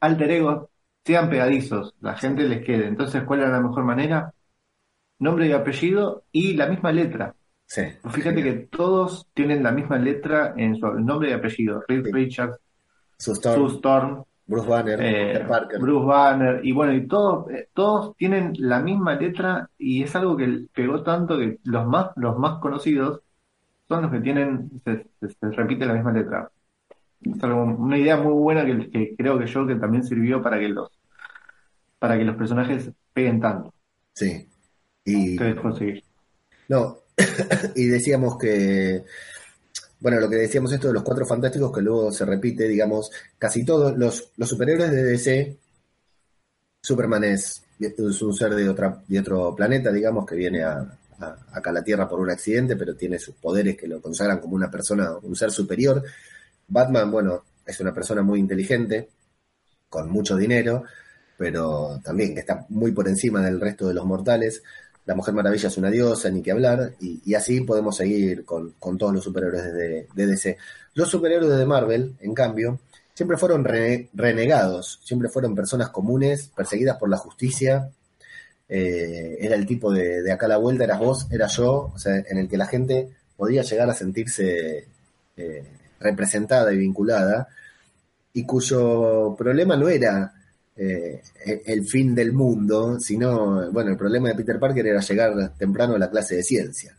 [0.00, 0.68] alter egos,
[1.04, 2.86] sean pegadizos, la gente les quede.
[2.86, 4.32] Entonces, ¿cuál era la mejor manera?
[5.18, 7.34] Nombre y apellido y la misma letra.
[7.66, 7.82] Sí.
[8.10, 11.82] Fíjate que todos tienen la misma letra en su nombre y apellido.
[11.88, 12.58] Reed Richards,
[13.18, 15.46] Sue Storm, Bruce Banner, eh,
[15.80, 20.36] Bruce Banner, y bueno, y todos, eh, todos tienen la misma letra y es algo
[20.36, 23.20] que pegó tanto que los más, los más conocidos
[23.88, 26.50] son los que tienen, se repite la misma letra
[27.20, 30.90] una idea muy buena que, creo que yo que también sirvió para que los
[31.98, 33.74] para que los personajes peguen tanto.
[34.14, 34.48] Sí.
[35.04, 36.04] Y, conseguir.
[36.68, 36.98] No,
[37.74, 39.04] y decíamos que,
[40.00, 43.64] bueno, lo que decíamos esto de los cuatro fantásticos, que luego se repite, digamos, casi
[43.64, 45.56] todos los, los superhéroes de DC,
[46.80, 47.64] Superman es,
[48.00, 50.98] un ser de, otra, de otro planeta, digamos, que viene a,
[51.52, 54.54] acá a la Tierra por un accidente, pero tiene sus poderes que lo consagran como
[54.54, 56.02] una persona, un ser superior.
[56.68, 59.08] Batman, bueno, es una persona muy inteligente,
[59.88, 60.84] con mucho dinero,
[61.36, 64.62] pero también está muy por encima del resto de los mortales.
[65.06, 69.14] La Mujer Maravilla es una diosa, ni que hablar, y, así podemos seguir con, todos
[69.14, 70.58] los superhéroes de, DC.
[70.94, 72.80] Los superhéroes de Marvel, en cambio,
[73.14, 77.90] siempre fueron renegados, siempre fueron personas comunes, perseguidas por la justicia.
[78.68, 82.36] Eh, era el tipo de, acá la vuelta, eras vos, era yo, o sea, en
[82.36, 84.86] el que la gente podía llegar a sentirse
[85.38, 85.64] eh,
[86.00, 87.48] representada y vinculada,
[88.32, 90.32] y cuyo problema no era
[90.76, 91.20] eh,
[91.66, 95.98] el fin del mundo, sino, bueno, el problema de Peter Parker era llegar temprano a
[95.98, 96.96] la clase de ciencia.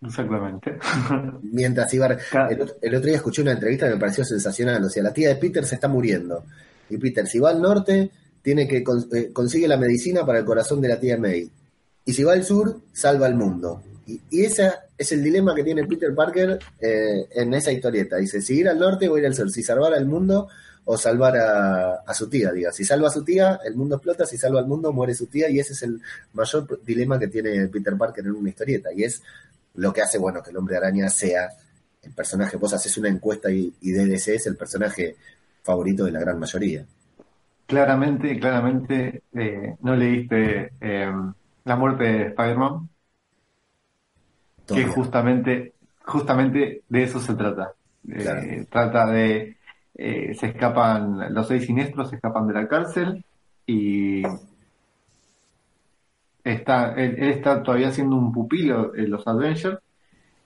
[0.00, 0.78] Exactamente.
[1.42, 2.06] Mientras iba.
[2.48, 2.62] El,
[2.94, 4.84] otro día escuché una entrevista que me pareció sensacional.
[4.84, 6.44] O sea, la tía de Peter se está muriendo.
[6.88, 10.80] Y Peter, si va al norte, tiene que eh, consigue la medicina para el corazón
[10.80, 11.50] de la tía May.
[12.04, 13.82] Y si va al sur, salva al mundo.
[14.08, 18.16] Y, y esa es el dilema que tiene Peter Parker eh, en esa historieta.
[18.16, 20.48] Dice, si ir al norte o ir al sur, si salvar al mundo
[20.86, 22.72] o salvar a, su tía, diga.
[22.72, 25.50] Si salva a su tía, el mundo explota, si salva al mundo, muere su tía,
[25.50, 26.00] y ese es el
[26.32, 29.22] mayor dilema que tiene Peter Parker en una historieta, y es
[29.74, 31.50] lo que hace, bueno, que el hombre araña sea
[32.02, 35.16] el personaje, vos haces una encuesta y, y DDC es el personaje
[35.62, 36.86] favorito de la gran mayoría.
[37.66, 41.12] Claramente, claramente, eh, no leíste eh,
[41.64, 42.88] La muerte de Spider-Man
[44.74, 47.72] que justamente, justamente de eso se trata.
[48.08, 49.56] Eh, trata de,
[49.94, 53.24] eh, se escapan, los seis siniestros se escapan de la cárcel
[53.66, 54.22] y
[56.44, 59.78] está, él, está todavía siendo un pupilo en los Avengers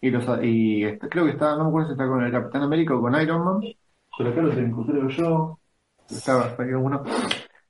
[0.00, 2.94] y los y creo que está, no me acuerdo si está con el Capitán América
[2.94, 3.60] o con Iron Man,
[4.18, 5.58] pero acá lo tengo, creo yo,
[6.08, 7.04] está uno.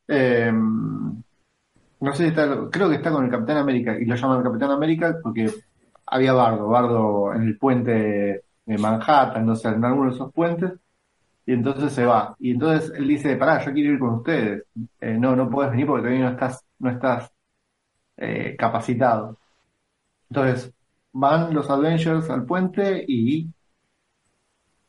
[0.08, 4.42] Eh, no sé si está, creo que está con el Capitán América y lo llaman
[4.42, 5.52] Capitán América porque
[6.06, 10.72] había bardo, bardo en el puente de Manhattan, no sé, en alguno de esos puentes,
[11.46, 12.36] y entonces se va.
[12.38, 14.64] Y entonces él dice, pará, yo quiero ir con ustedes.
[15.00, 17.30] Eh, no, no puedes venir porque todavía no estás, no estás
[18.16, 19.38] eh, capacitado.
[20.30, 20.72] Entonces,
[21.12, 23.48] van los Avengers al puente y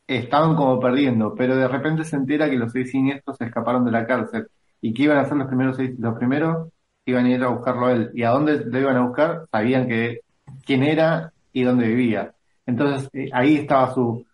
[0.06, 3.90] estaban como perdiendo, pero de repente se entera que los seis siniestros se escaparon de
[3.92, 4.48] la cárcel
[4.80, 6.68] y que iban a ser los primeros seis, los primeros
[7.06, 8.10] iban a ir a buscarlo a él.
[8.14, 9.46] ¿Y a dónde lo iban a buscar?
[9.50, 10.20] Sabían que
[10.64, 12.34] quién era y dónde vivía.
[12.66, 14.24] Entonces eh, ahí estaba su,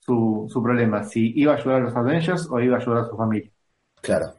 [0.00, 3.08] su, su problema, si iba a ayudar a los Avengers o iba a ayudar a
[3.08, 3.50] su familia.
[4.00, 4.34] Claro.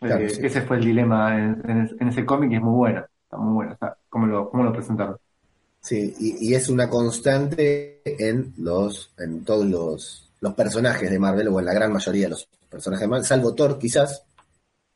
[0.00, 3.76] Eh, ese fue el dilema en, ese cómic y es muy bueno, está muy bueno,
[3.80, 5.16] o cómo lo, cómo lo presentaron.
[5.80, 11.60] Sí, y, es una constante en los, en todos los, los personajes de Marvel, o
[11.60, 14.24] en la gran mayoría de los personajes de Marvel, salvo Thor quizás,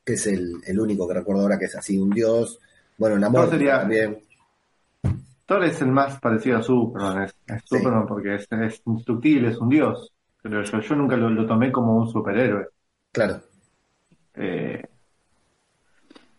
[0.02, 2.58] que es el, el único que recuerdo ahora que es así, un dios,
[2.98, 4.18] bueno, Namor sería, también.
[5.48, 7.34] Thor es el más parecido a Superman, es,
[7.64, 12.06] Superman porque es, es, es un dios, pero yo, yo nunca lo, tomé como un
[12.06, 12.68] superhéroe.
[13.10, 13.40] Claro.
[14.34, 14.84] Eh,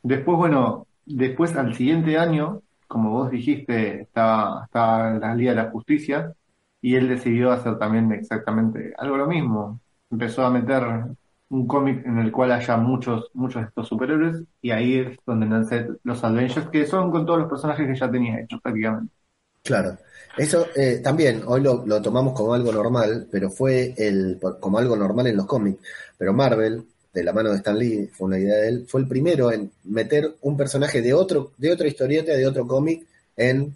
[0.03, 5.57] después, bueno, después al siguiente año como vos dijiste, estaba, estaba en la Liga de
[5.57, 6.33] la Justicia
[6.81, 9.79] y él decidió hacer también exactamente algo lo mismo.
[10.09, 11.05] Empezó a meter
[11.49, 15.47] un cómic en el cual haya muchos, muchos de estos superhéroes y ahí es donde
[15.47, 19.13] nacen los Avengers, que son con todos los personajes que ya tenía hechos prácticamente.
[19.63, 19.97] Claro.
[20.37, 24.95] Eso eh, también, hoy lo, lo, tomamos como algo normal, pero fue el como algo
[24.95, 25.79] normal en los cómics.
[26.17, 29.07] Pero Marvel de la mano de Stan Lee, fue una idea de él, fue el
[29.07, 33.75] primero en meter un personaje de otro, de otra historieta, de otro cómic, en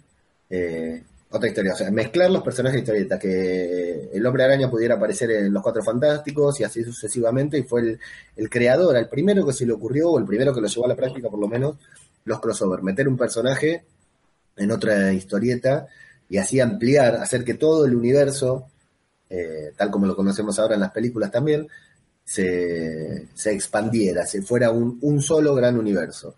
[0.50, 1.02] eh,
[1.36, 1.72] otra historia.
[1.72, 5.62] O sea, mezclar los personajes de historieta, que el hombre araña pudiera aparecer en los
[5.62, 7.98] cuatro fantásticos y así sucesivamente, y fue
[8.36, 10.88] el, creador, el primero que se le ocurrió, o el primero que lo llevó a
[10.88, 11.76] la práctica por lo menos,
[12.24, 13.84] los crossover, meter un personaje
[14.56, 15.88] en otra historieta
[16.28, 18.66] y así ampliar, hacer que todo el universo,
[19.28, 21.66] eh, tal como lo conocemos ahora en las películas también,
[22.24, 26.34] se, expandiera, se fuera un, un solo gran universo.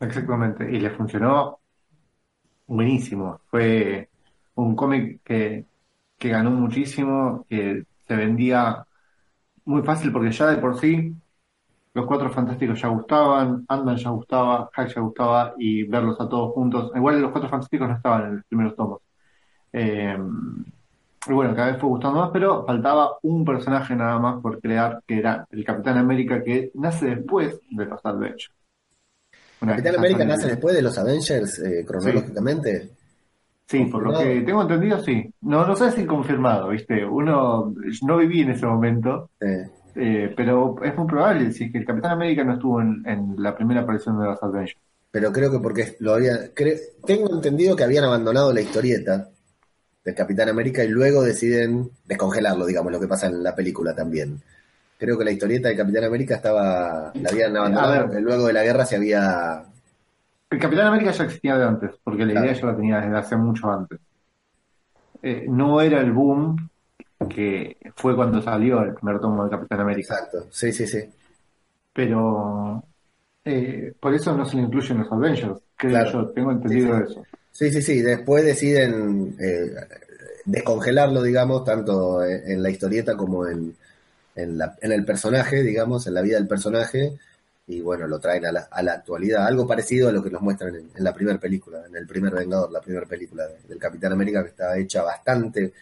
[0.00, 1.57] Exactamente, y le funcionó
[2.68, 3.40] buenísimo.
[3.50, 4.08] Fue
[4.54, 5.66] un cómic que,
[6.18, 8.86] que ganó muchísimo, que se vendía
[9.64, 11.14] muy fácil porque ya de por sí
[11.94, 16.52] los cuatro fantásticos ya gustaban, Andan ya gustaba, Hack ya gustaba y verlos a todos
[16.54, 16.92] juntos.
[16.94, 19.00] Igual los cuatro fantásticos no estaban en los primeros tomos.
[19.72, 20.16] Eh,
[21.26, 25.02] y bueno, cada vez fue gustando más, pero faltaba un personaje nada más por crear,
[25.06, 28.00] que era el Capitán América, que nace después de los
[29.60, 32.90] ¿Capitán América nace después de los Avengers eh, cronológicamente?
[33.66, 33.84] Sí.
[33.84, 35.30] por lo que tengo entendido, sí.
[35.42, 37.04] No, no sé si confirmado, ¿viste?
[37.04, 41.84] Uno, no viví en ese momento, eh, pero es muy probable, si es que el
[41.84, 44.76] Capitán América no estuvo en, la primera aparición de los Avengers.
[45.10, 46.52] Pero creo que porque lo había...
[47.06, 49.28] tengo entendido que habían abandonado la historieta
[50.04, 54.40] del Capitán América y luego deciden descongelarlo, digamos, lo que pasa en la película también.
[54.98, 58.64] Creo que la historieta del Capitán América estaba, la habían abandonado porque luego de la
[58.64, 59.62] guerra se había...
[60.50, 63.36] El Capitán América ya existía de antes, porque la idea yo la tenía desde hace
[63.36, 64.00] mucho antes.
[65.22, 66.68] Eh, no era el boom
[67.28, 70.14] que fue cuando salió el primer tomo de Capitán América.
[70.14, 71.00] Exacto, sí, sí, sí.
[71.92, 72.82] Pero
[73.44, 77.22] eh, por eso no se le incluyen los Avengers, creo yo, tengo entendido eso.
[77.50, 78.02] Sí, sí, sí.
[78.02, 79.70] Después deciden eh,
[80.44, 83.74] descongelarlo, digamos, tanto en, la historieta como en,
[84.38, 87.18] en, la, en, el personaje, digamos, en la vida del personaje.
[87.66, 89.46] Y bueno, lo traen a la, a la actualidad.
[89.46, 92.72] Algo parecido a lo que nos muestran en, la primera película, en el primer Vengador,
[92.72, 95.72] la primera película del Capitán América, que está hecha bastante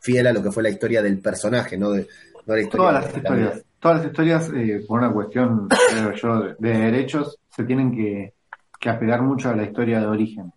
[0.00, 2.06] fiel a lo que fue la historia del personaje, no de,
[2.46, 6.54] no la historia Todas las historias, todas las historias, eh, por una cuestión, creo yo,
[6.58, 8.34] de, derechos, se tienen que,
[8.78, 10.52] que apegar mucho a la historia de origen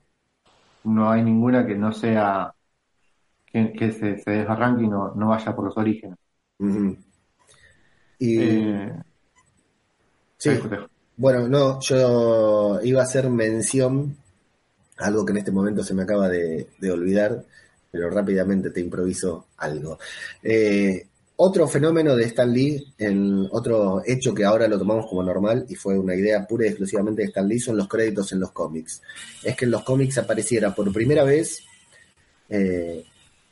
[0.84, 2.54] no hay ninguna que no sea
[3.46, 6.18] que, se, se, desbarranque y no, no, vaya por los orígenes.
[8.20, 8.94] Y eh,
[10.38, 10.52] sí,
[11.18, 14.18] bueno, no, yo iba a hacer mención
[14.98, 17.44] algo que en este momento se me acaba de, olvidar,
[17.92, 20.00] pero rápidamente te improviso algo.
[20.42, 25.66] Eh, otro fenómeno de Stan Lee, en otro hecho que ahora lo tomamos como normal
[25.68, 28.52] y fue una idea pura y exclusivamente de Stan Lee, son los créditos en los
[28.52, 29.02] cómics.
[29.44, 31.64] Es que en los cómics apareciera por primera vez
[32.50, 33.04] eh,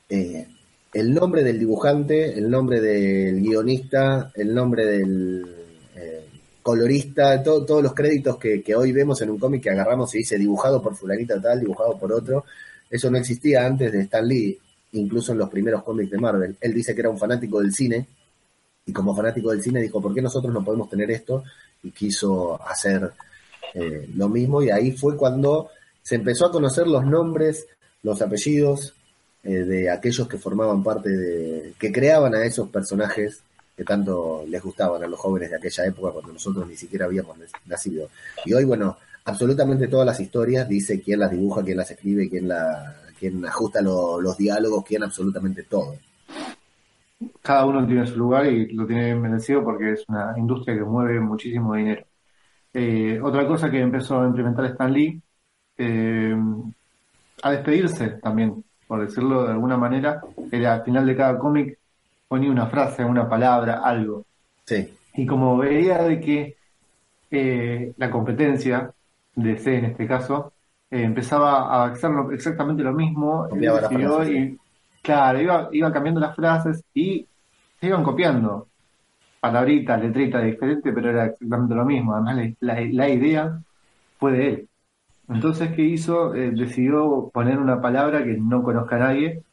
[0.09, 0.47] eh,
[0.93, 5.45] el nombre del dibujante, el nombre del guionista, el nombre del
[5.95, 6.25] eh,
[6.61, 10.37] colorista, todos los créditos que, que, hoy vemos en un cómic que agarramos y dice
[10.37, 12.45] dibujado por fulanita tal, dibujado por otro.
[12.89, 14.59] Eso no existía antes de Stan Lee
[14.93, 16.57] incluso en los primeros cómics de Marvel.
[16.59, 18.05] Él dice que era un fanático del cine
[18.85, 21.43] y como fanático del cine dijo, ¿por qué nosotros no podemos tener esto?
[21.83, 23.11] Y quiso hacer
[23.73, 25.69] eh, lo mismo y ahí fue cuando
[26.01, 27.65] se empezó a conocer los nombres,
[28.03, 28.93] los apellidos
[29.43, 33.43] eh, de aquellos que formaban parte de, que creaban a esos personajes
[33.75, 37.37] que tanto les gustaban a los jóvenes de aquella época cuando nosotros ni siquiera habíamos
[37.65, 38.09] nacido.
[38.45, 42.47] Y hoy, bueno, absolutamente todas las historias, dice quién las dibuja, quién las escribe, quién,
[42.47, 45.95] la, quién ajusta los diálogos, quién absolutamente todo.
[47.41, 51.19] Cada uno tiene su lugar y lo tiene merecido porque es una industria que mueve
[51.19, 52.05] muchísimo dinero.
[52.73, 55.21] Eh, otra cosa que empezó a implementar Stan Lee,
[55.77, 56.35] eh,
[57.43, 60.19] a despedirse también, por decirlo de alguna manera,
[60.51, 61.79] era al final de cada cómic
[62.27, 64.25] ponía una frase, una palabra, algo.
[64.65, 64.93] Sí.
[65.13, 66.57] Y como veía de que
[67.31, 68.91] eh, la competencia
[69.33, 70.51] de C en este caso
[70.89, 74.57] empezaba a hacer exactamente lo mismo, y,
[75.01, 77.25] claro, iba, iba cambiando las frases y
[77.79, 78.67] se iban copiando
[79.39, 82.13] palabrita, letrita diferente, pero era exactamente lo mismo.
[82.13, 83.57] Además, la, la idea
[84.19, 84.67] fue de él.
[85.33, 86.35] Entonces, ¿qué hizo?
[86.35, 89.43] Eh, decidió poner una palabra que no conozca a nadie,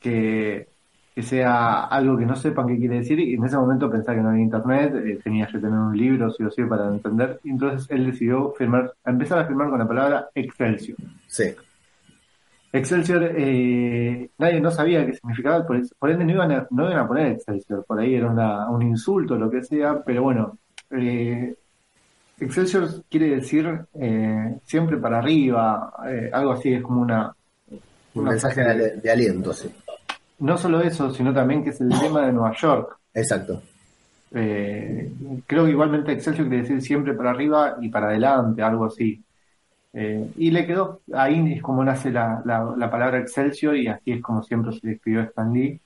[0.00, 0.68] que,
[1.20, 4.30] sea algo que no sepan qué quiere decir, y en ese momento pensaba que no
[4.30, 7.88] había internet, eh, tenía que tener un libro, sí o sí, para entender, y entonces
[7.90, 10.96] él decidió firmar, empezar a firmar con la palabra Excelsior.
[11.26, 11.54] Sí.
[12.72, 17.06] Excelsior, eh, nadie no sabía qué significaba, por, ende no iban, a, no iban a
[17.06, 18.30] poner Excelsior, por ahí era
[18.70, 20.58] un insulto, lo que sea, pero bueno,
[20.90, 21.54] eh,
[22.44, 27.34] Excelsior quiere decir eh, siempre para arriba, eh, algo así, es como una...
[28.14, 28.62] Un mensaje
[29.02, 29.70] de, aliento, sí.
[30.40, 32.98] No solo eso, sino también que es el tema de Nueva York.
[33.14, 33.62] Exacto.
[34.30, 39.22] creo que igualmente Excelsior quiere decir siempre para arriba y para adelante, algo así.
[39.94, 44.22] Eh, y le quedó, ahí es como nace la, la, palabra Excelsior y así es
[44.22, 45.78] como siempre se despidió Stan Lee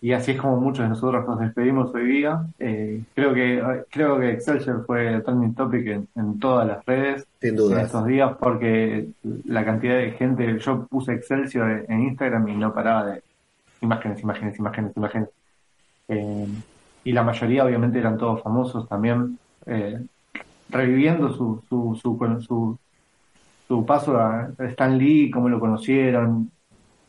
[0.00, 2.46] y así es como muchos de nosotros nos despedimos hoy día.
[2.58, 7.56] Eh, creo que creo que Excelsior fue trending topic en, en todas las redes Sin
[7.56, 7.80] duda.
[7.80, 9.08] en estos días porque
[9.44, 13.22] la cantidad de gente, yo puse Excelsior en Instagram y no paraba de
[13.80, 15.28] imágenes, imágenes, imágenes, imágenes.
[16.08, 16.46] Eh,
[17.04, 19.38] y la mayoría obviamente eran todos famosos también,
[20.68, 22.78] reviviendo su, su, su, su
[23.68, 26.50] su paso a Stan Lee, cómo lo conocieron,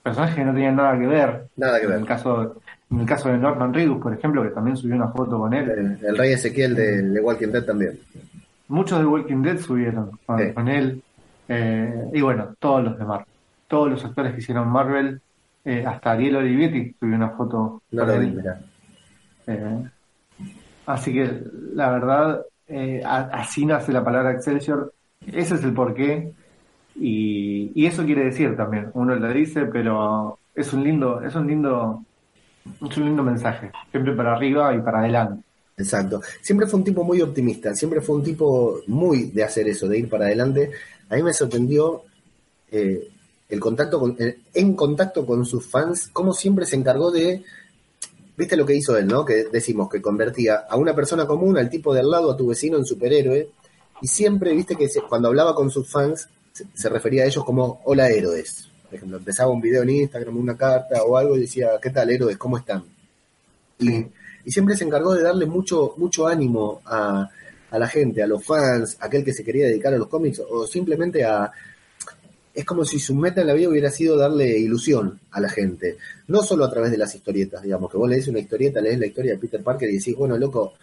[0.03, 1.47] personajes que no tenían nada que ver.
[1.55, 1.95] Nada que ver.
[1.95, 2.57] En el caso,
[2.91, 5.97] en el caso de Norman Reedus, por ejemplo, que también subió una foto con él.
[6.01, 7.99] El, rey Ezequiel de, Walking Dead también.
[8.67, 11.01] Muchos de Walking Dead subieron con, él.
[11.47, 13.27] Eh, y bueno, todos los de Marvel.
[13.67, 15.21] Todos los actores que hicieron Marvel,
[15.63, 17.83] eh, hasta Ariel Olivetti subió una foto.
[17.91, 18.35] No lo vi,
[19.47, 19.83] eh,
[20.85, 22.41] así que la verdad,
[23.31, 24.93] así nace la palabra Excelsior.
[25.25, 26.31] Ese es el porqué
[26.99, 32.03] y, eso quiere decir también, uno lo dice, pero es un lindo, es un lindo,
[32.65, 35.43] es un lindo mensaje, siempre para arriba y para adelante.
[35.77, 36.21] Exacto.
[36.41, 39.99] Siempre fue un tipo muy optimista, siempre fue un tipo muy de hacer eso, de
[39.99, 40.71] ir para adelante.
[41.09, 42.03] A mí me sorprendió
[42.69, 43.09] eh,
[43.47, 47.43] el contacto con, eh, en contacto con sus fans, cómo siempre se encargó de,
[48.37, 49.25] viste lo que hizo él, ¿no?
[49.25, 52.47] Que decimos que convertía a una persona común, al tipo de al lado, a tu
[52.47, 53.49] vecino en superhéroe,
[54.01, 56.29] y siempre, viste que cuando hablaba con sus fans,
[56.73, 58.68] se, refería a ellos como hola héroes.
[58.89, 62.09] Por ejemplo, empezaba un video en Instagram, una carta o algo y decía, ¿qué tal
[62.09, 62.37] héroes?
[62.37, 62.83] ¿Cómo están?
[63.77, 64.07] Y,
[64.49, 67.29] siempre se encargó de darle mucho, mucho ánimo a,
[67.71, 70.65] la gente, a los fans, a aquel que se quería dedicar a los cómics o
[70.65, 71.51] simplemente a...
[72.51, 75.97] Es como si su meta en la vida hubiera sido darle ilusión a la gente,
[76.27, 79.05] no solo a través de las historietas, digamos, que vos lees una historieta, lees la
[79.05, 80.73] historia de Peter Parker y decís, bueno, loco,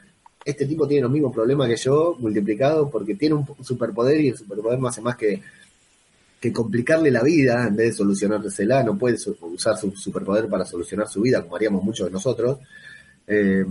[0.44, 4.36] este tipo tiene los mismos problemas que yo, multiplicado, porque tiene un superpoder y el
[4.36, 5.42] superpoder no hace más que
[6.40, 11.08] que complicarle la vida en vez de solucionársela, no puede usar su superpoder para solucionar
[11.08, 12.58] su vida, como haríamos muchos de nosotros.
[13.26, 13.64] Eh,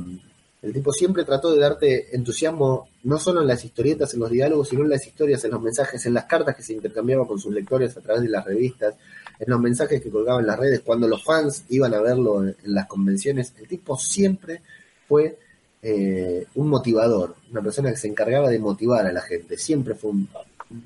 [0.65, 4.69] el tipo siempre trató de darte entusiasmo, no solo en las historietas, en los diálogos,
[4.69, 7.54] sino en las historias, en los mensajes, en las cartas que se intercambiaba con sus
[7.54, 8.95] lectores a través de las revistas,
[9.38, 12.56] en los mensajes que colgaba en las redes, cuando los fans iban a verlo en,
[12.63, 13.54] las convenciones.
[13.60, 14.63] El tipo siempre
[15.08, 15.38] fue
[15.84, 20.13] eh, un motivador, una persona que se encargaba de motivar a la gente, siempre fue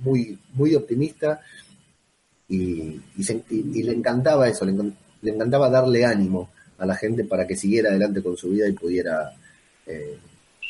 [0.04, 1.40] muy, muy optimista
[2.50, 3.00] y,
[3.84, 8.36] le encantaba eso, le, encantaba darle ánimo a la gente para que siguiera adelante con
[8.36, 9.32] su vida y pudiera
[9.86, 10.18] eh,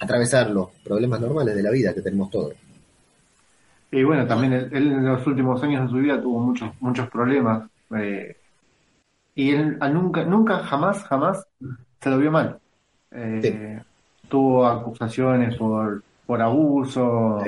[0.01, 2.53] atravesar los problemas normales de la vida que tenemos todos.
[3.91, 7.67] Y bueno, también él, en los últimos años de su vida tuvo muchos muchos problemas
[7.95, 8.37] eh,
[9.33, 11.47] y él nunca nunca jamás jamás
[12.01, 12.59] se lo vio mal.
[13.11, 13.81] Eh,
[14.27, 17.43] tuvo acusaciones por por abuso,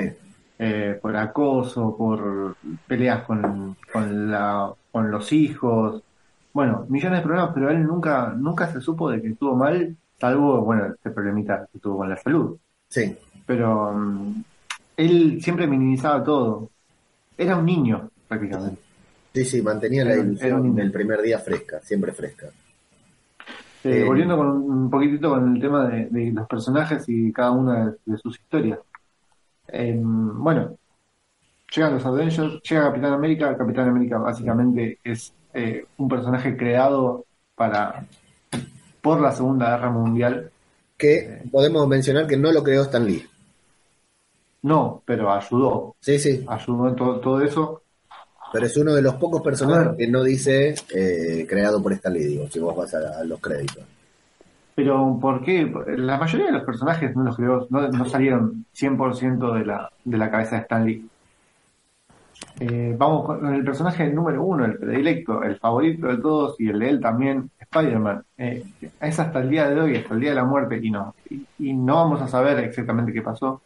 [0.64, 2.56] eh, por acoso, por
[2.86, 6.04] peleas con, con, la, con los hijos,
[6.52, 10.60] bueno, millones de problemas, pero él nunca, nunca se supo de que estuvo mal, salvo,
[10.60, 12.56] bueno, este problemita que tuvo con la salud.
[12.86, 13.12] Sí.
[13.44, 14.44] Pero mm,
[14.98, 16.70] él siempre minimizaba todo.
[17.36, 18.80] Era un niño, prácticamente.
[19.34, 22.46] Sí, sí, mantenía la ilusión del primer día fresca, siempre fresca.
[23.82, 28.18] Eh, volviendo con un poquitito con el tema de, los personajes y cada una de
[28.18, 28.78] sus historias.
[29.72, 30.76] Em, bueno,
[31.74, 38.06] llegan los Avengers, llega Capitán América, Capitán América básicamente es eh, un personaje creado para
[39.00, 40.50] por la Segunda Guerra Mundial.
[40.96, 43.26] Que podemos mencionar que no lo creó Stan Lee.
[44.62, 45.96] No, pero ayudó.
[45.98, 46.44] Sí, sí.
[46.46, 47.82] Ayudó en todo, todo eso.
[48.52, 52.24] Pero es uno de los pocos personajes que no dice eh, creado por Stan Lee,
[52.24, 53.82] digo, si vos vas a, los créditos.
[54.74, 55.70] Pero ¿por qué?
[55.96, 60.18] La mayoría de los personajes no los creó, no, no salieron 100% de la, de
[60.18, 61.08] la cabeza de Stan Lee.
[62.60, 66.78] Eh, vamos con el personaje número uno, el predilecto, el favorito de todos y el
[66.78, 68.24] de él también, Spider-Man.
[68.38, 68.64] Eh,
[69.00, 71.14] es hasta el día de hoy, hasta el día de la muerte, y no,
[71.58, 73.62] y, no vamos a saber exactamente qué pasó,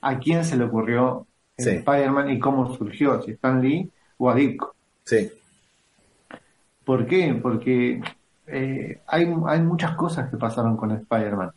[0.00, 1.26] a quién se le ocurrió
[1.56, 4.62] Spider-Man y cómo surgió, si Stan Lee o a Dick.
[5.04, 5.30] Sí.
[6.84, 7.38] ¿Por qué?
[7.42, 8.00] Porque
[8.46, 11.50] eh, hay, hay muchas cosas que pasaron con Spider-Man.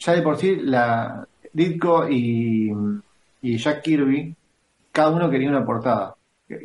[0.00, 2.72] Ya de por sí, la Ditko y,
[3.42, 4.34] Jack Kirby
[4.90, 6.14] cada uno quería una portada.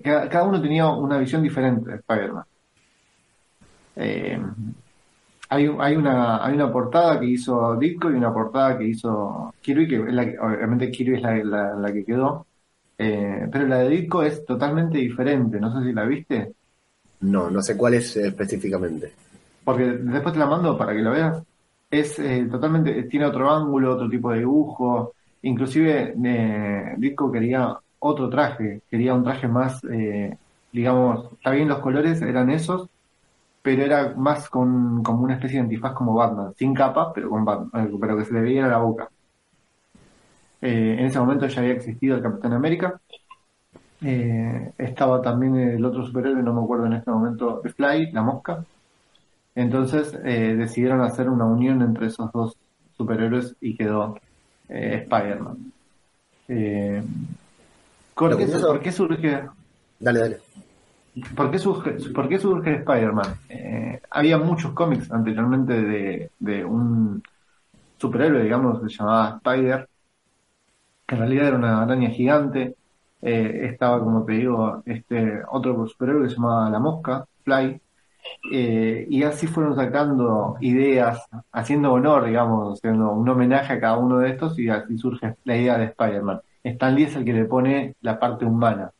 [0.04, 2.44] Cada, uno tenía una visión diferente de Spider-Man.
[3.96, 4.40] Eh,
[5.50, 9.88] hay, hay, una, hay una portada que hizo Ditko y una portada que hizo Kirby,
[9.88, 12.46] que es la obviamente Kirby es la, que quedó.
[12.98, 15.60] Eh, pero la de Ditko es totalmente diferente.
[15.60, 16.54] No sé si la viste.
[17.22, 19.12] No, no sé cuál es específicamente.
[19.64, 21.44] Porque después te la mando para que lo veas.
[21.92, 25.14] Es eh, totalmente, tiene otro ángulo, otro tipo de dibujo.
[25.42, 26.14] Inclusive
[26.98, 30.38] Ditko quería otro traje, quería un traje más, eh,
[30.72, 32.90] digamos, está bien los colores eran esos,
[33.62, 37.46] pero era más con como una especie de antifaz como Batman, sin capa, pero con
[37.46, 39.10] Batman, eh, pero que se le veía la boca.
[40.62, 43.00] Eh, en ese momento ya había existido el Capitán América.
[44.02, 48.64] Estaba también el otro superhéroe, no me acuerdo en este momento, Fly, la mosca.
[49.56, 52.56] Entonces decidieron hacer una unión entre esos dos
[52.96, 54.18] superhéroes y quedó
[54.70, 55.72] Spider-Man.
[58.20, 59.44] ¿Por qué, surge?
[60.00, 60.38] Dale, dale.
[61.36, 63.36] ¿Por qué surge, por qué surge Spider-Man?
[63.48, 67.24] Eh, había muchos cómics anteriormente de, un
[67.98, 69.88] superhéroe, digamos, que se llamaba Spider,
[71.08, 72.76] que en realidad era una araña gigante.
[73.22, 77.82] Eh, estaba, como te digo, este otro superhéroe que se llamaba La Mosca, Fly.
[78.52, 84.20] Eh, y así fueron sacando ideas, haciendo honor, digamos, haciendo un homenaje a cada uno
[84.20, 86.42] de estos, y así surge la idea de Spider-Man.
[86.64, 88.92] Stan Lee es el que le pone la parte humana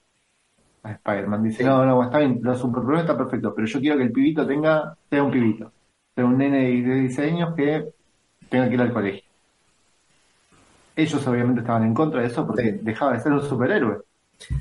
[0.84, 1.44] a Spider-Man.
[1.44, 4.46] Dice, no, no, está bien, lo superpoder está perfecto, pero yo quiero que el pibito
[4.48, 5.72] tenga, sea un pibito.
[6.16, 7.86] Sea un nene de 16 años que
[8.50, 9.24] tenga que ir al colegio.
[10.96, 14.09] Ellos obviamente estaban en contra de eso porque dejaba de ser un superhéroe.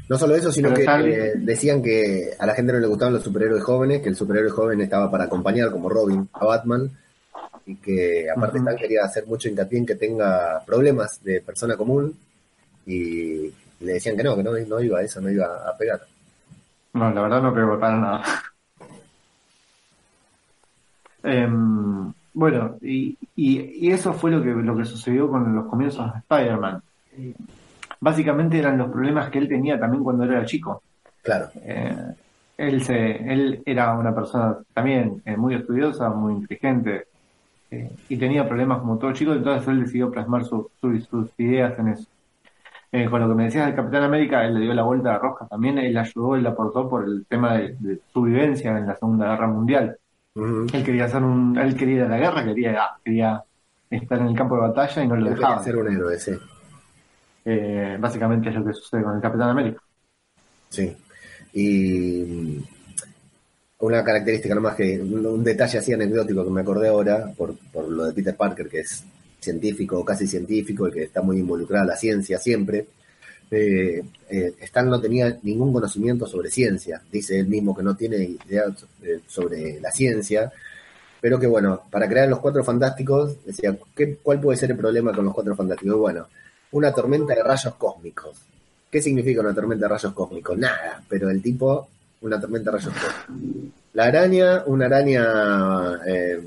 [0.09, 3.23] No solo eso, sino que eh, decían que a la gente no le gustaban los
[3.23, 6.91] superhéroes jóvenes, que el superhéroe joven estaba para acompañar como Robin a Batman
[7.67, 12.17] y que aparte Stan quería hacer mucho hincapié en que tenga problemas de persona común
[12.87, 16.01] y le decían que no, que no, no iba a eso, no iba a pegar.
[16.95, 18.25] No, la verdad no pegó para nada.
[21.21, 26.21] Em, bueno, y, y, eso fue lo que, lo que sucedió con los comienzos de
[26.21, 26.81] Spider-Man.
[28.01, 30.83] Básicamente eran los problemas que él tenía también cuando era chico.
[31.23, 31.49] Claro.
[31.57, 32.15] Eh,
[32.57, 37.07] él, se, él era una persona también eh, muy estudiosa, muy inteligente,
[37.71, 40.67] eh, y tenía problemas como todo chico, entonces él decidió plasmar sus
[41.37, 42.09] ideas en eso.
[42.91, 45.19] Eh, con lo que me decías del Capitán América, él le dio la vuelta a
[45.19, 49.29] Roja también, él ayudó, él aportó por el tema de, su vivencia en la Segunda
[49.29, 49.97] Guerra Mundial.
[50.35, 53.43] Él quería hacer un, él quería ir a la guerra, quería, quería
[53.91, 55.63] estar en el campo de batalla y no lo dejaba.
[55.63, 56.33] ser un héroe, sí.
[57.51, 59.81] Eh, básicamente es lo que sucede con el Capitán América.
[60.69, 60.95] Sí.
[61.55, 62.63] Y
[63.79, 68.05] una característica nomás que, un, detalle así anecdótico que me acordé ahora, por, por lo
[68.05, 69.03] de Peter Parker, que es
[69.41, 72.87] científico casi científico y que está muy involucrado la ciencia siempre.
[73.51, 78.37] Eh, eh, Stan no tenía ningún conocimiento sobre ciencia, dice él mismo que no tiene
[78.45, 78.65] idea
[79.27, 80.53] sobre la ciencia,
[81.19, 85.15] pero que bueno, para crear los cuatro fantásticos, decía, ¿qué, ¿cuál puede ser el problema
[85.15, 85.97] con los cuatro fantásticos?
[85.97, 86.27] Bueno,
[86.73, 88.37] una tormenta de rayos cósmicos.
[88.91, 90.57] ¿Qué significa una tormenta de rayos cósmicos?
[90.59, 91.89] Nada, pero el tipo,
[92.23, 93.73] una tormenta de rayos cósmicos.
[93.95, 96.41] La araña, una araña eh,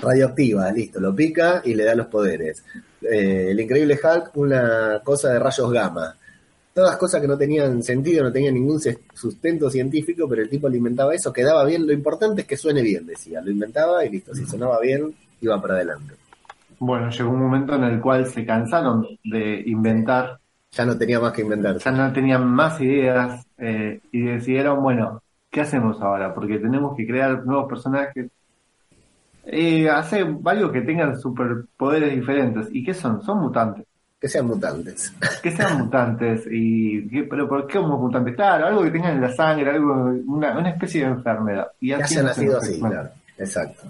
[0.00, 2.62] radioactiva, listo, lo pica y le da los poderes.
[3.02, 6.16] Eh, el increíble Hulk, una cosa de rayos gamma.
[6.72, 8.80] Todas cosas que no tenían sentido, no tenían ningún
[9.14, 11.86] sustento científico, pero el tipo alimentaba eso, quedaba bien.
[11.86, 13.40] Lo importante es que suene bien, decía.
[13.40, 16.14] Lo inventaba y listo, si sonaba bien, iba para adelante.
[16.86, 20.38] Bueno, llegó un momento en el cual se cansaron de inventar.
[20.72, 21.78] Ya no tenía más que inventar.
[21.78, 26.34] Ya no tenían más ideas eh, y decidieron, bueno, ¿qué hacemos ahora?
[26.34, 28.30] Porque tenemos que crear nuevos personajes,
[29.46, 32.68] eh, hace varios que tengan superpoderes diferentes.
[32.70, 33.22] ¿Y qué son?
[33.22, 33.86] Son mutantes.
[34.20, 35.14] Que sean mutantes.
[35.42, 36.46] Que sean mutantes.
[36.50, 38.34] y Pero ¿por qué somos mutantes?
[38.34, 41.68] Claro, algo que tengan en la sangre, algo una, una especie de enfermedad.
[41.80, 43.08] Y así que nacido así, claro.
[43.38, 43.84] Exacto.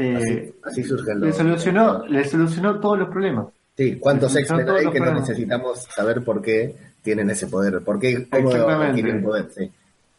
[0.00, 1.28] Eh, así, surgen los...
[1.28, 3.46] Le solucionó, le solucionó todos los problemas.
[3.76, 7.82] Sí, ¿cuántos X-Men hay que no necesitamos saber por qué tienen ese poder?
[7.82, 9.50] ¿Por qué cómo poder?
[9.50, 9.70] Sí.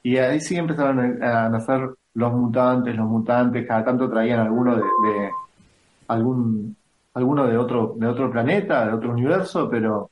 [0.04, 4.82] Y ahí sí empezaron a nacer los mutantes, los mutantes, cada tanto traían alguno de,
[4.82, 5.30] de
[6.08, 6.76] algún
[7.14, 10.10] alguno de otro, de otro planeta, de otro universo, pero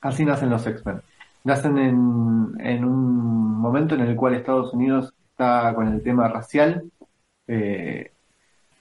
[0.00, 1.00] así nacen los X-Men.
[1.44, 6.84] Nacen en, en un momento en el cual Estados Unidos está con el tema racial.
[7.48, 8.11] Eh,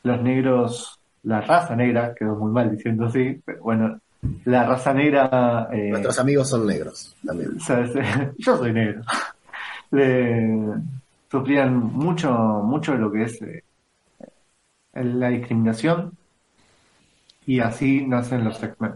[0.04, 4.00] los negros, la raza negra, quedó muy mal diciendo así, pero bueno,
[4.46, 5.70] la raza negra...
[5.72, 7.58] Eh, Nuestros amigos son negros también.
[8.38, 9.02] Yo soy negro.
[11.30, 13.64] sufrían mucho, mucho de lo que es eh,
[14.94, 16.12] la discriminación
[17.46, 18.96] y así nacen los X-Men.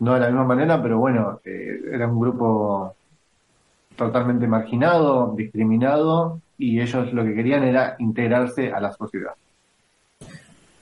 [0.00, 2.94] No de la misma manera, pero bueno, eh, era un grupo
[3.96, 9.34] totalmente marginado, discriminado, y ellos lo que querían era integrarse a la sociedad.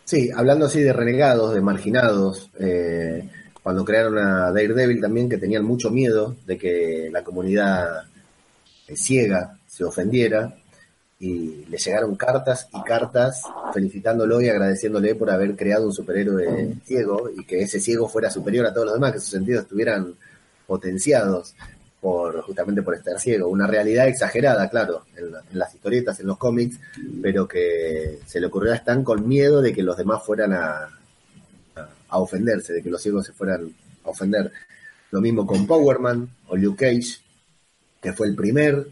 [0.08, 3.28] Sí, hablando así de renegados, de marginados, eh,
[3.62, 8.04] cuando crearon a Daredevil también, que tenían mucho miedo de que la comunidad
[8.86, 10.56] eh, ciega se ofendiera,
[11.18, 13.42] y le llegaron cartas y cartas
[13.74, 18.64] felicitándolo y agradeciéndole por haber creado un superhéroe ciego y que ese ciego fuera superior
[18.64, 20.14] a todos los demás, que sus sentidos estuvieran
[20.66, 21.54] potenciados
[22.00, 23.48] por justamente por estar ciego.
[23.48, 26.78] Una realidad exagerada, claro, en, las historietas, en los cómics,
[27.22, 30.88] pero que se le ocurrió a Stan con miedo de que los demás fueran a,
[32.08, 33.72] a ofenderse, de que los ciegos se fueran
[34.04, 34.52] a ofender.
[35.10, 37.20] Lo mismo con Powerman o Luke Cage,
[38.00, 38.86] que fue el primer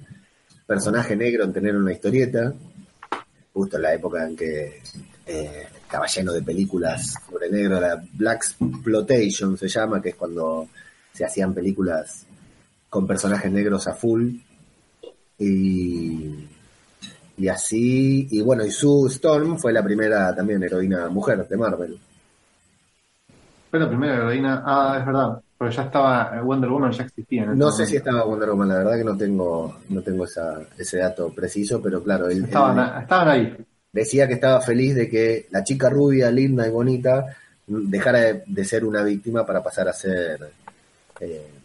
[0.66, 2.52] personaje negro en tener una historieta,
[3.52, 4.82] justo en la época en que
[5.26, 10.68] eh, estaba lleno de películas sobre negro, la Black Exploitation se llama, que es cuando
[11.12, 12.26] se hacían películas
[12.96, 14.30] con personajes negros a full.
[15.38, 16.48] Y,
[17.36, 21.98] y así, y bueno, y Sue Storm fue la primera también heroína mujer de Marvel.
[23.70, 27.44] Fue la primera heroína, ah, es verdad, pero ya estaba, Wonder Woman ya existía.
[27.44, 30.96] no sé si estaba Wonder Woman, la verdad que no tengo, no tengo esa, ese
[30.96, 32.30] dato preciso, pero claro.
[32.30, 33.56] estaban, estaban ahí.
[33.92, 37.26] Decía que estaba feliz de que la chica rubia, linda y bonita
[37.66, 40.50] dejara de, ser una víctima para pasar a ser
[41.20, 41.55] eh,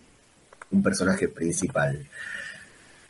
[0.71, 2.07] un personaje principal.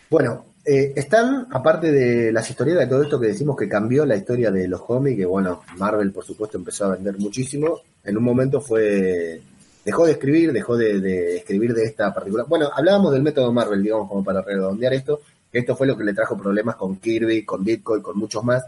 [0.10, 4.16] Bueno, eh, están, aparte de las historias de todo esto que decimos que cambió la
[4.16, 8.24] historia de los cómics, que bueno, Marvel por supuesto empezó a vender muchísimo, en un
[8.24, 9.42] momento fue
[9.84, 12.46] dejó de escribir, dejó de, escribir de esta particular.
[12.48, 15.22] Bueno, hablábamos del método Marvel, digamos, como para redondear esto.
[15.52, 18.64] Esto fue lo que le trajo problemas con Kirby, con Ditko y con muchos más,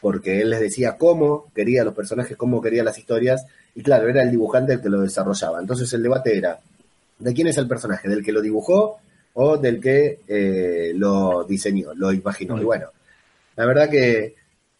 [0.00, 4.22] porque él les decía cómo quería los personajes, cómo quería las historias, y claro, era
[4.22, 5.60] el dibujante el que lo desarrollaba.
[5.60, 6.58] Entonces el debate era,
[7.18, 8.08] ¿de quién es el personaje?
[8.08, 8.98] ¿Del que lo dibujó
[9.34, 12.60] o del que eh, lo diseñó, lo imaginó?
[12.60, 12.88] Y bueno,
[13.56, 14.34] la verdad que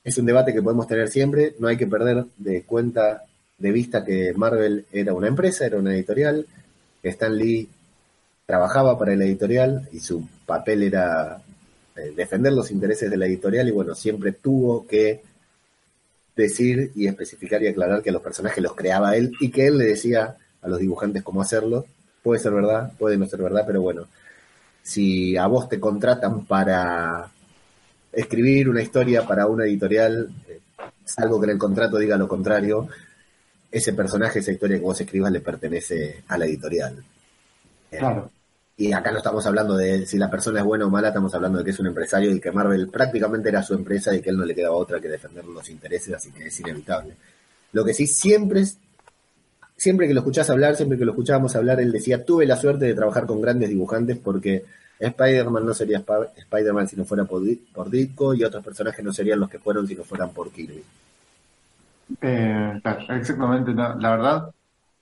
[0.04, 3.24] es un debate que podemos tener siempre, no hay que perder de cuenta
[3.58, 6.46] de vista que Marvel era una empresa, era una editorial,
[7.02, 7.68] Stan Lee
[8.46, 11.42] trabajaba para la editorial y su papel era
[11.96, 15.20] eh, defender los intereses de la editorial y bueno, siempre tuvo que
[16.34, 19.86] decir y especificar y aclarar que los personajes los creaba él y que él le
[19.86, 21.84] decía a los dibujantes cómo hacerlo.
[22.22, 24.06] Puede ser verdad, puede no ser verdad, pero bueno,
[24.82, 27.30] si a vos te contratan para
[28.12, 30.60] escribir una historia para una editorial, eh,
[31.04, 32.88] salvo que en el contrato diga lo contrario,
[33.70, 37.04] ese personaje, esa historia que vos escribas le pertenece a la editorial.
[37.90, 38.30] Eh, claro.
[38.76, 41.58] y acá no estamos hablando de si la persona es buena o mala, estamos hablando
[41.58, 44.36] de que es un empresario y que Marvel prácticamente era su empresa y que él
[44.36, 47.14] no le quedaba otra que defender los intereses, así que es inevitable.
[47.72, 48.64] Lo que sí siempre
[49.78, 52.84] siempre que lo escuchás hablar, siempre que lo escuchábamos hablar, él decía, tuve la suerte
[52.84, 54.64] de trabajar con grandes dibujantes porque
[54.98, 56.02] Spider-Man no sería
[56.36, 59.86] Spider-Man si no fuera por, por Ditko y otros personajes no serían los que fueron
[59.86, 60.82] si no fueran por Kirby.
[62.20, 64.50] Eh, exactamente, la, verdad,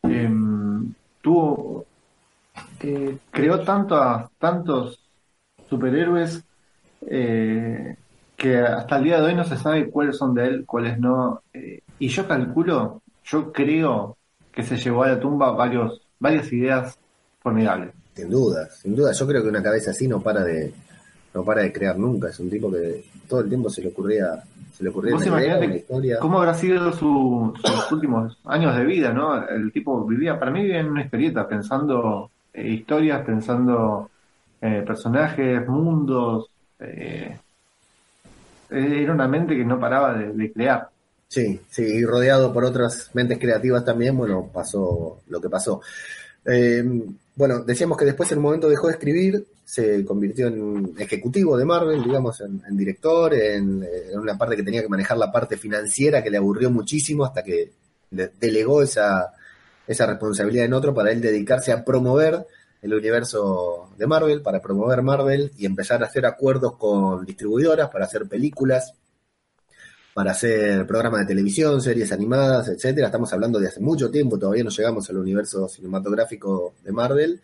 [0.03, 1.87] em, tuvo,
[2.81, 5.01] eh, creó tanto tantos
[5.71, 6.43] superhéroes
[7.09, 7.97] eh,
[8.37, 11.43] que hasta el día de hoy no se sabe cuáles son de él, cuáles no.
[11.55, 14.16] Eh, y yo calculo, yo creo
[14.57, 16.99] que se llevó a la tumba varios, varias ideas
[17.41, 17.91] formidables.
[18.15, 19.13] Sin duda, sin duda.
[19.13, 20.73] Yo creo que una cabeza así no para de,
[21.35, 22.31] no para de crear nunca.
[22.31, 24.43] Es un tipo que todo el tiempo se le ocurría
[24.77, 26.19] se le ocurrió historia.
[26.21, 29.47] ¿Cómo habrá sido sus últimos años de vida, no?
[29.49, 34.11] El tipo vivía, para mí vivía en una historieta, pensando eh, historias, pensando
[34.61, 36.51] eh, personajes, mundos.
[36.79, 37.39] Eh,
[38.69, 40.91] era una mente que no paraba de, crear.
[41.29, 45.81] Sí, sí, y rodeado por otras mentes creativas también, bueno, pasó lo que pasó.
[46.45, 46.85] Eh,
[47.35, 52.03] bueno, decíamos que después un momento dejó de escribir, se convirtió en ejecutivo de Marvel,
[52.03, 56.31] digamos, en, director, en, en, una parte que tenía que manejar la parte financiera que
[56.31, 57.73] le aburrió muchísimo hasta que
[58.13, 59.35] le delegó esa,
[59.87, 62.47] esa responsabilidad en otro para él dedicarse a promover
[62.83, 68.05] el universo de Marvel, para promover Marvel y empezar a hacer acuerdos con distribuidoras para
[68.05, 68.95] hacer películas,
[70.17, 73.09] para hacer programas de televisión, series animadas, etcétera.
[73.09, 77.43] Estamos hablando de hace mucho tiempo, todavía no llegamos al universo cinematográfico de Marvel.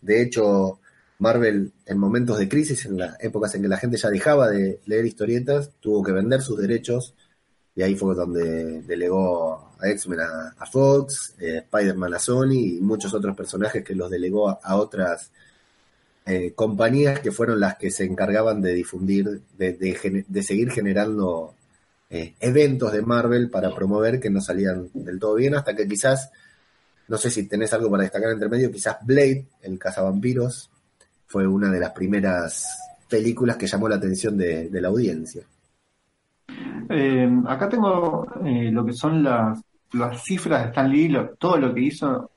[0.00, 0.80] De hecho,
[1.18, 4.80] Marvel en momentos de crisis, en las épocas en que la gente ya dejaba de
[4.86, 7.12] leer historietas, tuvo que vender sus derechos
[7.76, 13.12] y ahí fue donde delegó a X-Men a, Fox, eh, Spider-Man a Sony y muchos
[13.12, 15.30] otros personajes que los delegó a, otras
[16.24, 21.54] eh, compañías que fueron las que se encargaban de difundir, de, seguir generando
[22.10, 26.30] eh, eventos de Marvel para promover que no salían del todo bien, hasta que quizás,
[27.08, 30.70] no sé si tenés algo para destacar entre medio, quizás Blade, el cazavampiros,
[31.26, 32.78] fue una de las primeras
[33.08, 35.42] películas que llamó la atención de la audiencia.
[36.88, 39.60] Eh, acá tengo eh, lo que son las,
[39.92, 42.30] las cifras de Stan Lee, todo lo que hizo.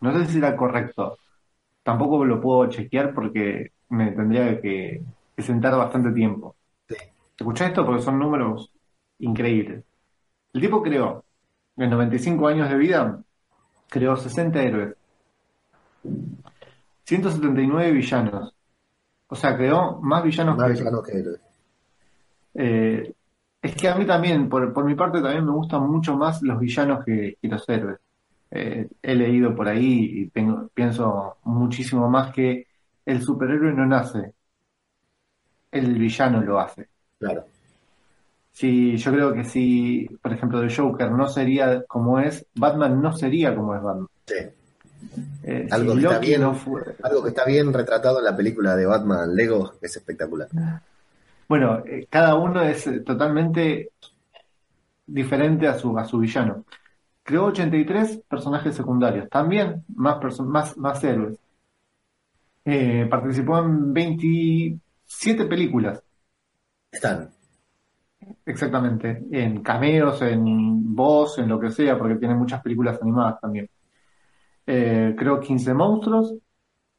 [0.00, 1.18] No sé si era correcto.
[1.82, 5.02] Tampoco lo puedo chequear porque me tendría que,
[5.38, 6.54] sentar bastante tiempo.
[6.88, 6.94] Sí.
[7.36, 8.70] Escucha esto porque son números
[9.22, 9.84] increíbles.
[10.52, 11.24] El tipo creó,
[11.76, 13.22] en 95 años de vida,
[13.88, 14.94] creó 60 héroes,
[17.04, 18.54] 179 villanos.
[19.28, 21.40] O sea, creó más villanos más que, villanos que héroes.
[22.54, 23.14] Eh,
[23.62, 27.04] es que a mí también, por, mi parte, también me gustan mucho más los villanos
[27.04, 27.98] que, los héroes.
[28.50, 32.66] Eh, he leído por ahí y tengo, pienso muchísimo más que
[33.06, 34.34] el superhéroe no nace,
[35.70, 36.88] el villano lo hace.
[37.18, 37.46] Claro.
[38.52, 43.12] Sí, yo creo que si, por ejemplo, el Joker no sería como es, Batman no
[43.16, 44.08] sería como es Batman.
[44.26, 44.34] Sí.
[45.44, 49.34] Eh, algo, que está bien, algo que está bien retratado en la película de Batman
[49.34, 50.48] Lego es espectacular.
[51.48, 53.90] Bueno, eh, cada uno es eh, totalmente
[55.06, 56.64] diferente a su, a su villano.
[57.22, 61.38] Creó 83 personajes secundarios, también más, más, más héroes.
[62.64, 66.02] Eh, participó en 27 películas.
[66.90, 67.30] Están.
[68.44, 73.68] Exactamente, en cameos, en voz, en lo que sea, porque tiene muchas películas animadas también.
[74.64, 76.34] creó 15 monstruos,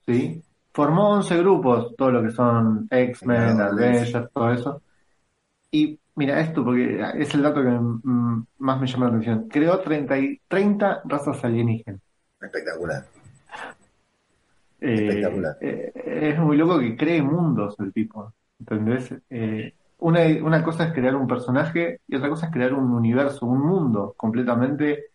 [0.06, 0.44] ¿sí?
[0.74, 4.82] formó 11 grupos, todo lo que son X-Men, Avengers, todo eso.
[5.72, 7.80] Y mira esto, porque es el dato que
[8.58, 9.48] más me llama la atención.
[9.48, 10.16] Creó 30,
[10.48, 12.02] 30 razas alienígenas.
[12.42, 13.06] Espectacular.
[14.82, 15.58] Eh, Espectacular.
[15.62, 15.92] Eh,
[16.32, 18.34] es muy loco que cree mundos el tipo.
[18.60, 19.14] ¿Entendés?
[19.30, 23.46] Eh, una, una cosa es crear un personaje y otra cosa es crear un universo,
[23.46, 25.06] un mundo completamente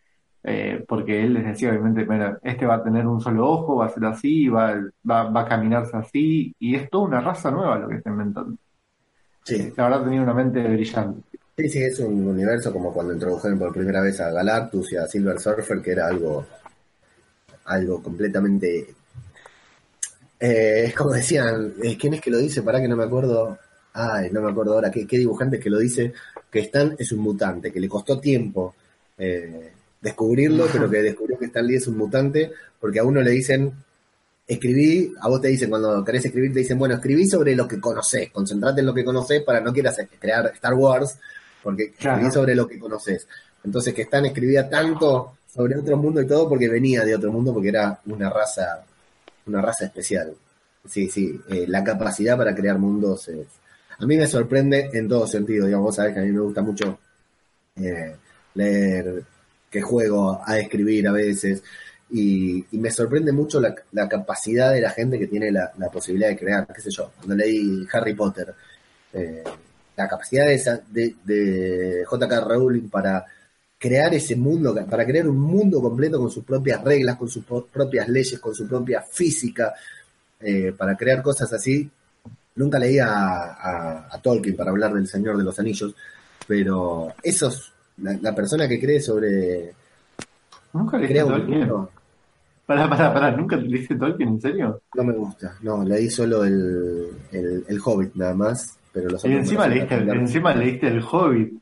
[0.42, 2.06] eh, porque él les decía obviamente,
[2.42, 5.96] este va a tener un solo ojo, va a ser así, va, va, a caminarse
[5.96, 8.56] así, y es toda una raza nueva lo que está inventando.
[9.42, 9.72] Sí.
[9.76, 11.20] La verdad tenía una mente brillante.
[11.56, 15.06] Sí, sí, es un universo como cuando introdujeron por primera vez a Galactus y a
[15.06, 16.46] Silver Surfer, que era algo,
[17.64, 18.94] algo completamente...
[20.40, 22.62] Eh, es como decían, eh, ¿quién es que lo dice?
[22.62, 23.58] Para que no me acuerdo.
[24.00, 24.92] Ay, no me acuerdo ahora.
[24.92, 26.12] ¿Qué, qué dibujante que lo dice?
[26.48, 28.76] Que Stan es un mutante, que le costó tiempo
[29.18, 33.32] eh, descubrirlo, pero que descubrió que Stan Lee es un mutante, porque a uno le
[33.32, 33.72] dicen,
[34.46, 37.80] escribí, a vos te dicen, cuando querés escribir, te dicen, bueno, escribí sobre lo que
[37.80, 41.18] conocés, concentrate en lo que conocés para no quieras crear Star Wars,
[41.60, 43.26] porque escribí sobre lo que conoces.
[43.64, 47.52] Entonces que Stan escribía tanto sobre otro mundo y todo porque venía de otro mundo,
[47.52, 48.84] porque era una raza,
[49.46, 50.32] una raza especial.
[50.88, 53.46] Sí, sí, eh, la capacidad para crear mundos es...
[53.98, 56.62] A mí me sorprende en todo sentido, digamos, vos sabés que a mí me gusta
[56.62, 56.98] mucho
[57.76, 58.16] eh,
[58.54, 59.24] leer
[59.70, 61.62] que juego a escribir a veces.
[62.10, 66.66] Y, me sorprende mucho la, capacidad de la gente que tiene la, posibilidad de crear,
[66.74, 68.54] qué sé yo, cuando leí Harry Potter,
[69.12, 69.44] eh,
[69.96, 72.40] la capacidad de, de, de J.K.
[72.40, 73.26] Rowling para
[73.78, 78.08] crear ese mundo, para crear un mundo completo con sus propias reglas, con sus propias
[78.08, 79.74] leyes, con su propia física,
[80.40, 81.88] eh, para crear cosas así.
[82.58, 85.94] Nunca leí a, a, Tolkien para hablar del Señor de los Anillos,
[86.46, 89.72] pero esos la, persona que cree sobre.
[90.72, 91.70] ¿Nunca leíste Tolkien?
[92.66, 94.82] Pará, pará, pará, ¿nunca leíste Tolkien, en serio?
[94.94, 98.76] No me gusta, no, leí solo el, el, Hobbit nada más.
[98.92, 101.52] Pero los y encima leíste, encima leíste el Hobbit.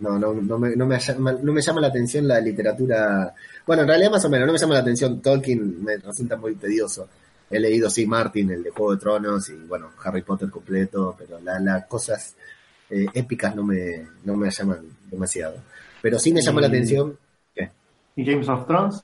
[0.00, 3.32] no, no, no, me, no, me llama, no me llama la atención la literatura.
[3.64, 6.56] Bueno, en realidad más o menos, no me llama la atención Tolkien, me resulta muy
[6.56, 7.08] tedioso.
[7.52, 11.38] He leído, sí, Martin, el de Juego de Tronos, y bueno, Harry Potter completo, pero
[11.40, 12.34] las cosas
[12.90, 14.80] eh, épicas no me, no me llaman
[15.10, 15.56] demasiado.
[16.00, 17.16] Pero sí me llama la atención.
[18.16, 19.02] ¿Y Games of Thrones?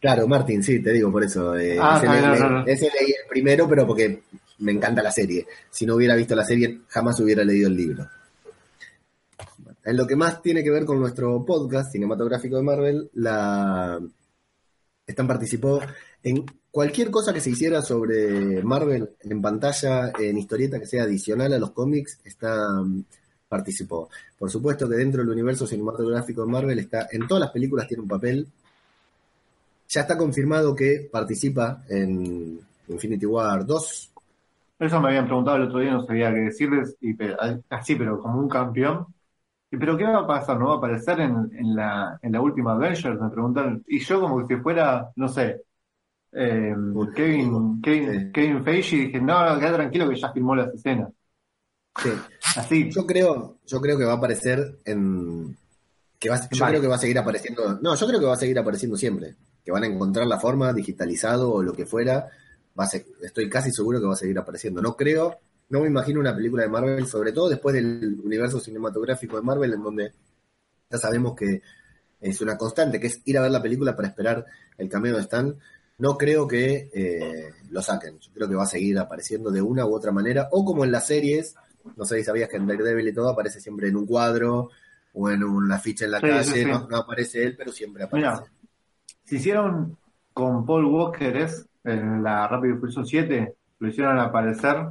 [0.00, 1.56] Claro, Martin, sí, te digo por eso.
[1.56, 2.06] Eh, Ah, ese,
[2.40, 2.64] no, no.
[2.64, 2.76] leí
[3.12, 4.22] el primero, pero porque
[4.58, 5.46] me encanta la serie.
[5.70, 8.08] Si no hubiera visto la serie, jamás hubiera leído el libro.
[9.84, 14.00] En lo que más tiene que ver con nuestro podcast cinematográfico de Marvel, la
[15.06, 15.80] Stan participó
[16.22, 21.52] en cualquier cosa que se hiciera sobre Marvel en pantalla, en historieta que sea adicional
[21.52, 23.04] a los cómics, Stan
[23.48, 24.08] participó.
[24.38, 28.02] Por supuesto que dentro del universo cinematográfico de Marvel está, en todas las películas tiene
[28.02, 28.46] un papel.
[29.88, 32.58] Ya está confirmado que participa en
[32.88, 34.10] Infinity War 2.
[34.78, 37.36] Eso me habían preguntado el otro día, no sabía qué decirles, pero-
[37.70, 39.06] así, pero como un campeón.
[39.70, 40.58] Y, ¿Pero qué va a pasar?
[40.58, 43.20] ¿No va a aparecer en, la, en la última Avengers?
[43.20, 43.84] Me preguntaron.
[43.88, 45.62] Y yo como que si fuera, no sé,
[46.32, 46.74] eh,
[47.14, 51.10] Kevin, Kevin, Kevin Feige, dije, no, no, queda tranquilo que ya filmó las escenas.
[52.02, 52.10] Sí.
[52.56, 55.56] Así, Yo creo, yo creo que va a aparecer en.
[56.18, 56.72] Que va, yo Vale.
[56.72, 57.78] creo que va a seguir apareciendo.
[57.82, 59.34] No, yo creo que va a seguir apareciendo siempre.
[59.64, 62.28] Que van a encontrar la forma, digitalizado o lo que fuera.
[62.78, 64.80] Va a ser- estoy casi seguro que va a seguir apareciendo.
[64.80, 69.36] No creo, no me imagino una película de Marvel, sobre todo después del universo cinematográfico
[69.36, 70.12] de Marvel, en donde
[70.90, 71.60] ya sabemos que
[72.20, 74.46] es una constante, que es ir a ver la película para esperar
[74.78, 75.54] el cameo de Stan.
[76.02, 78.18] No creo que eh, lo saquen.
[78.18, 80.48] Yo creo que va a seguir apareciendo de una u otra manera.
[80.50, 81.54] O como en las series,
[81.96, 84.70] no sé si sabías que en Daredevil y todo aparece siempre en un cuadro
[85.14, 86.44] o en una ficha en la Sí, calle.
[86.44, 86.64] sí.
[86.64, 88.30] No, no aparece él, pero siempre aparece.
[88.30, 88.44] Mira,
[89.22, 89.96] si hicieron
[90.32, 94.88] con Paul Walker es en la Rápido Furioso 7, lo hicieron aparecer,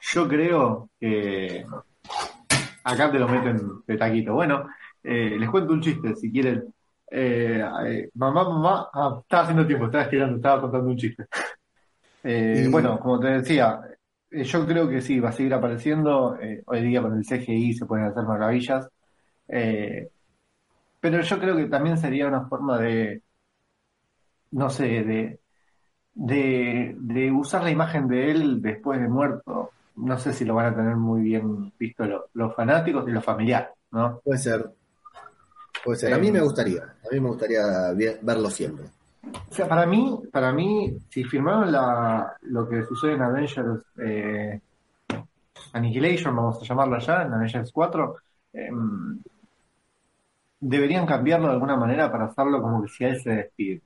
[0.00, 1.66] yo creo que
[2.84, 4.32] acá te lo meten de taquito.
[4.32, 4.66] Bueno,
[5.02, 6.73] eh, les cuento un chiste, si quieren.
[7.16, 11.26] Eh, eh, mamá, mamá, ah, estaba haciendo tiempo, estaba estirando, estaba contando un chiste.
[12.24, 13.80] Eh, Y- Bueno, como te decía,
[14.30, 16.38] eh, yo creo que sí, va a seguir apareciendo.
[16.66, 18.88] hoy día con el CGI se pueden hacer maravillas.
[21.00, 23.22] Pero yo creo que también sería una forma de,
[24.50, 25.40] no sé, de,
[26.14, 29.74] de, de usar la imagen de él después de muerto.
[29.96, 33.24] No sé si lo van a tener muy bien visto lo- los fanáticos y los
[33.24, 34.20] familiares, ¿no?
[34.24, 34.70] Puede ser.
[35.84, 36.14] Puede ser.
[36.14, 36.82] A mí Eh, me gustaría.
[36.82, 37.62] A mí me gustaría
[38.22, 38.86] verlo siempre.
[39.50, 44.60] O sea, para mí, para mí, si firmaron la, lo que sucede en Avengers eh,
[45.72, 48.16] Annihilation, vamos a llamarlo ya, en Avengers 4,
[48.52, 49.18] em,
[50.60, 53.82] deberían cambiarlo de alguna manera para hacerlo como que si él se despide.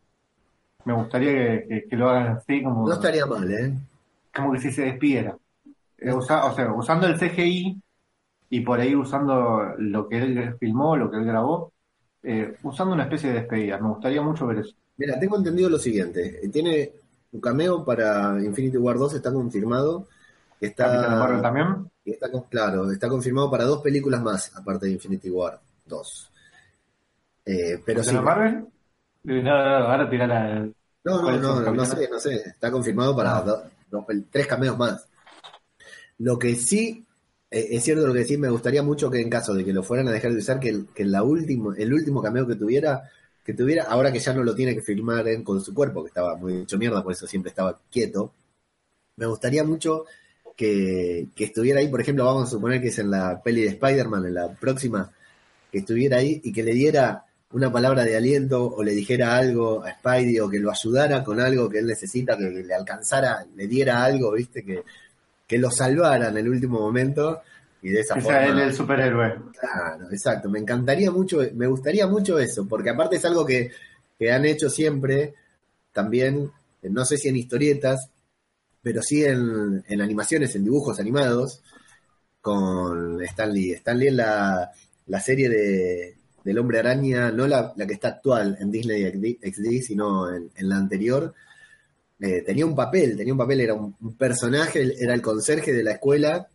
[0.84, 3.72] Me gustaría que, que- que lo hagan así, como, No estaría mal, ¿eh?
[4.34, 5.36] como que si se despidiera.
[5.98, 7.80] Eh, usa- o sea, usando el CGI
[8.50, 11.72] y por ahí usando lo que él filmó, lo que él grabó,
[12.22, 13.78] eh, usando una especie de despedida.
[13.78, 14.74] Me gustaría mucho ver eso.
[14.96, 16.40] Mira, tengo entendido lo siguiente.
[16.52, 16.92] Tiene
[17.32, 20.08] un cameo para Infinity War 2, está confirmado.
[20.60, 21.88] Está, también.
[22.04, 26.30] está claro, está confirmado para dos películas más, aparte de Infinity War 2.
[27.44, 28.10] Eh, pero sí.
[28.10, 28.54] ¿Capitana Marvel?
[29.24, 30.68] Eh, No, no, no, ahora tirá la.
[31.04, 31.22] No,
[31.72, 32.34] no, sé, no sé.
[32.34, 33.42] Está confirmado para Ah.
[33.42, 35.06] do- dos pel- tres cameos más.
[36.18, 37.06] Lo que sí,
[37.50, 40.08] es cierto lo que sí, me gustaría mucho que en caso de que lo fueran
[40.08, 43.10] a dejar de usar, que el, que la último, el último cameo que tuviera,
[43.44, 46.08] que tuviera, ahora que ya no lo tiene que filmar él con su cuerpo, que
[46.08, 48.34] estaba muy hecho mierda, por eso siempre estaba quieto,
[49.16, 50.04] me gustaría mucho
[50.56, 53.68] que, que estuviera ahí, por ejemplo, vamos a suponer que es en la peli de
[53.68, 55.12] Spider-Man, en la próxima,
[55.72, 59.82] que estuviera ahí y que le diera una palabra de aliento o le dijera algo
[59.82, 63.66] a Spidey o que lo ayudara con algo que él necesita, que le alcanzara, le
[63.66, 64.82] diera algo, viste, que,
[65.48, 67.40] que lo salvara en el último momento
[67.82, 68.38] y de esa Que forma.
[68.38, 69.34] sea él el superhéroe.
[69.58, 70.48] Claro, exacto.
[70.48, 73.70] Me encantaría mucho, me gustaría mucho eso, porque aparte es algo que,
[74.18, 75.34] que han hecho siempre,
[75.92, 76.50] también,
[76.82, 78.10] eh, no sé si en historietas,
[78.82, 81.62] pero sí en, en animaciones, en dibujos animados,
[82.40, 83.72] con Stan Lee.
[83.72, 84.70] Stan Lee en la,
[85.06, 89.04] la serie de, del Hombre Araña, no la, la que está actual en Disney
[89.40, 91.34] XD, sino en, en la anterior,
[92.20, 95.82] eh, tenía un papel, tenía un papel, era un, un personaje, era el conserje de
[95.84, 96.48] la escuela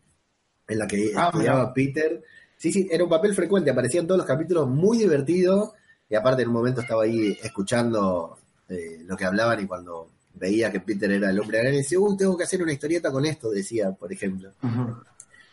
[0.68, 2.22] en la que Ah, estudiaba Peter.
[2.58, 5.74] Sí, sí, era un papel frecuente, aparecía en todos los capítulos, muy divertido,
[6.10, 8.38] y aparte en un momento estaba ahí escuchando
[8.70, 12.16] eh, lo que hablaban y cuando veía que Peter era el hombre araña, decía, uy,
[12.18, 14.52] tengo que hacer una historieta con esto, decía, por ejemplo.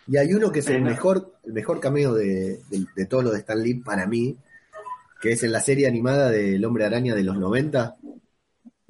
[0.06, 3.30] Y hay uno que es el mejor, el mejor cameo de, de, de todo lo
[3.30, 4.36] de Stan Lee para mí,
[5.20, 7.96] que es en la serie animada del Hombre Araña de los 90.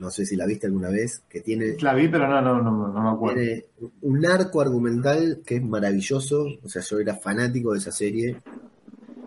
[0.01, 2.89] No sé si la viste alguna vez, que tiene, La vi, pero no, no, no,
[2.89, 3.39] no me acuerdo.
[3.39, 3.67] tiene
[4.01, 6.47] un arco argumental que es maravilloso.
[6.63, 8.41] O sea, yo era fanático de esa serie.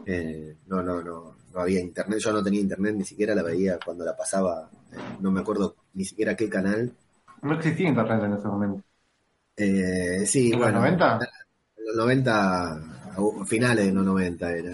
[0.05, 2.19] Eh, no, no, no, no había internet.
[2.19, 4.69] Yo no tenía internet, ni siquiera la veía cuando la pasaba.
[4.91, 6.91] eh, no me acuerdo ni siquiera qué canal.
[7.43, 8.83] No existía internet en ese momento.
[9.55, 10.79] Eh, sí, ¿En bueno.
[10.79, 11.19] los 90?
[11.77, 14.71] En los 90, a finales de los 90 era.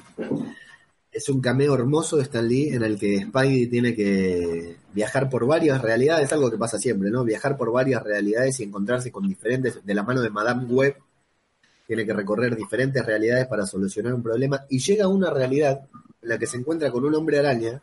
[1.12, 5.45] Es un cameo hermoso de Stan Lee en el que Spidey tiene que viajar por
[5.47, 7.24] varias realidades, algo que pasa siempre, ¿no?
[7.24, 10.95] Viajar por varias realidades y encontrarse con diferentes, de la mano de Madame Web,
[11.88, 15.88] tiene que recorrer diferentes realidades para solucionar un problema y llega a una realidad
[16.22, 17.82] en la que se encuentra con un hombre araña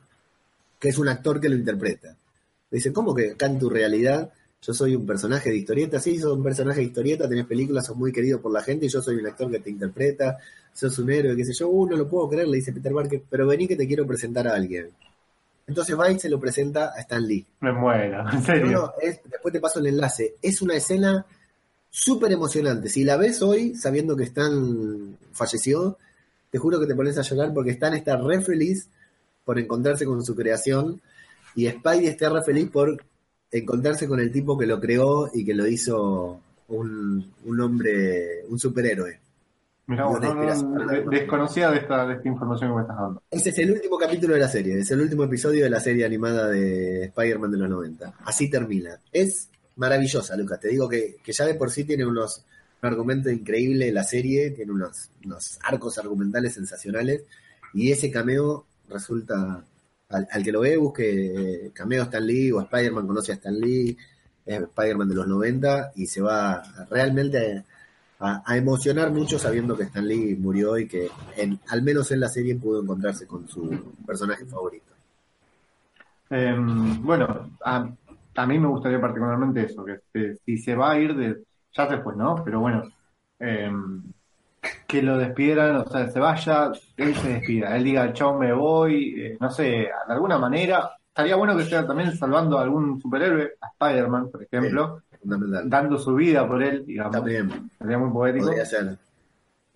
[0.78, 2.16] que es un actor que lo interpreta.
[2.70, 5.98] Dice, ¿cómo que acá en tu realidad yo soy un personaje de historieta?
[5.98, 8.88] Sí, sos un personaje de historieta, tenés películas, sos muy querido por la gente y
[8.88, 10.38] yo soy un actor que te interpreta,
[10.76, 13.22] sos un héroe, qué sé yo, uh, no lo puedo creer, le dice Peter Parker,
[13.30, 14.90] pero vení que te quiero presentar a alguien.
[15.66, 17.44] Entonces va se lo presenta a Stan Lee.
[17.60, 18.92] Me muero, en serio.
[19.02, 20.34] después te paso el enlace.
[20.40, 21.24] Es una escena
[21.90, 22.88] súper emocionante.
[22.88, 25.96] Si la ves hoy, sabiendo que Stan falleció,
[26.50, 28.88] te juro que te pones a llorar porque Stan está re feliz
[29.44, 31.00] por encontrarse con su creación
[31.56, 33.02] y Spidey está re feliz por
[33.50, 38.58] encontrarse con el tipo que lo creó y que lo hizo un, un hombre, un
[38.58, 39.25] superhéroe.
[39.88, 40.06] Mira,
[41.08, 43.22] desconocida de esta, de esta información que me estás dando.
[43.30, 46.04] Ese es el último capítulo de la serie, es el último episodio de la serie
[46.04, 48.14] animada de Spider-Man de los 90.
[48.24, 48.98] Así termina.
[49.12, 50.58] Es maravillosa, Lucas.
[50.58, 52.44] Te digo que, que ya de por sí tiene unos
[52.82, 57.24] un argumento increíble la serie, tiene unos, unos arcos argumentales sensacionales
[57.72, 59.64] y ese cameo resulta,
[60.08, 63.96] al, que lo ve, busque cameo Stan Lee o Spider-Man conoce a Stan Lee,
[64.44, 67.64] es Spider-Man de los 90 y se va realmente a,
[68.48, 72.56] emocionar mucho sabiendo que Stan Lee murió y que en, al menos en la serie
[72.56, 74.92] pudo encontrarse con su personaje favorito.
[76.30, 77.88] Em, bueno, a,
[78.36, 81.98] a, mí me gustaría particularmente eso, que si se va a ir de, ya se
[81.98, 82.42] fue, ¿no?
[82.44, 82.82] Pero bueno,
[83.38, 84.02] em,
[84.86, 89.14] que lo despidieran, o sea, se vaya, él se despida, él diga, chao, me voy,
[89.20, 90.90] eh, no sé, de alguna manera.
[91.08, 96.14] Estaría bueno que sea también salvando a algún superhéroe, a Spider-Man, por ejemplo, dando su
[96.14, 97.12] vida por él, digamos.
[97.12, 97.70] También.
[97.78, 98.50] Sería muy poético.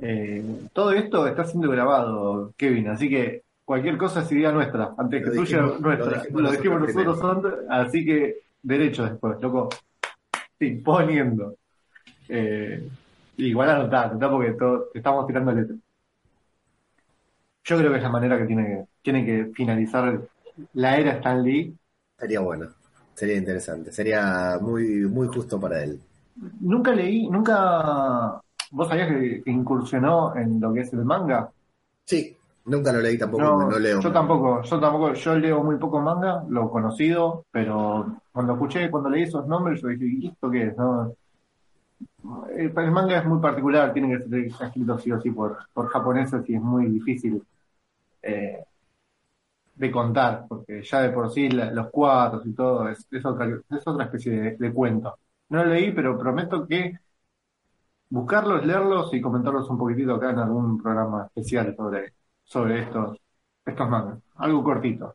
[0.02, 0.42] Eh,
[0.72, 5.60] todo esto está siendo grabado, Kevin, así que cualquier cosa sería nuestra, antes que tuya,
[5.78, 6.24] nuestra.
[6.30, 9.68] Lo dijimos, nosotros, así que derecho después, loco.
[10.58, 11.54] Sí, poniendo.
[12.28, 12.88] Eh,
[13.36, 14.56] igual anotar, porque
[14.94, 15.76] estamos tirando letra.
[17.64, 20.20] Yo creo que es la manera que tiene que, tiene que finalizar
[20.74, 21.74] la era Stan Lee.
[22.18, 22.68] Sería bueno,
[23.20, 26.00] sería interesante, sería muy, muy justo para él.
[26.60, 28.40] Nunca leí, nunca.
[28.70, 31.50] ¿Vos sabías que, incursionó en lo que es el manga?
[32.06, 34.00] Sí, nunca lo leí tampoco, no, leo.
[34.00, 39.10] Yo tampoco, yo tampoco, yo leo muy poco manga, lo conocido, pero cuando escuché, cuando
[39.10, 40.76] leí esos nombres, yo dije, ¿y esto qué es?
[40.78, 41.12] No?
[42.56, 46.48] el, manga es muy particular, tiene que ser escrito sí o sí por, por japoneses
[46.48, 47.42] y es muy difícil
[48.22, 48.64] eh,
[49.80, 54.04] de contar, porque ya de por sí los cuadros y todo es, otra, es otra
[54.04, 55.18] especie de, cuento.
[55.48, 56.98] No lo leí, pero prometo que
[58.10, 62.12] buscarlos, leerlos y comentarlos un poquitito acá en algún programa especial sobre,
[62.44, 63.16] sobre estos,
[63.64, 64.18] estos mangas.
[64.36, 65.14] Algo cortito.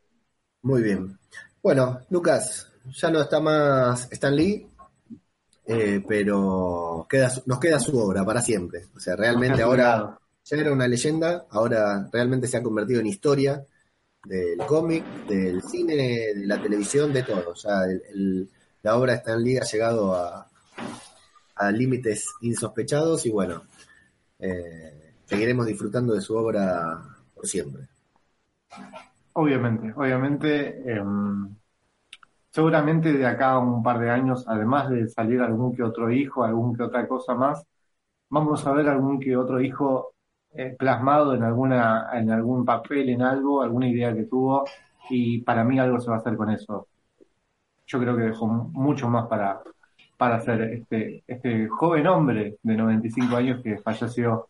[0.63, 1.15] Muy bien.
[1.61, 4.67] Bueno, Lucas, ya no está más Stan Lee,
[5.67, 8.85] eh, pero queda, nos queda su obra para siempre.
[8.95, 13.63] O sea, realmente ahora ya era una leyenda, ahora realmente se ha convertido en historia
[14.25, 17.53] del cómic, del cine, de la televisión, de todo.
[17.55, 17.81] Ya
[18.81, 20.47] la obra está en liga, ha llegado a,
[21.55, 23.63] a límites insospechados y bueno,
[24.39, 27.01] eh, seguiremos disfrutando de su obra
[27.33, 27.87] por siempre.
[29.33, 30.91] Obviamente, obviamente.
[30.91, 31.55] Em,
[32.51, 36.43] seguramente de acá a un par de años, además de salir algún que otro hijo,
[36.43, 37.65] algún que otra cosa más,
[38.29, 40.14] vamos a ver algún que otro hijo
[40.57, 44.65] eh, plasmado en alguna, en algún papel, en algo, alguna idea que tuvo,
[45.09, 46.87] y para mí algo se va a hacer con eso.
[47.87, 49.61] Yo creo que dejó mucho más para,
[50.17, 54.47] para hacer este, este joven hombre de 95 años que falleció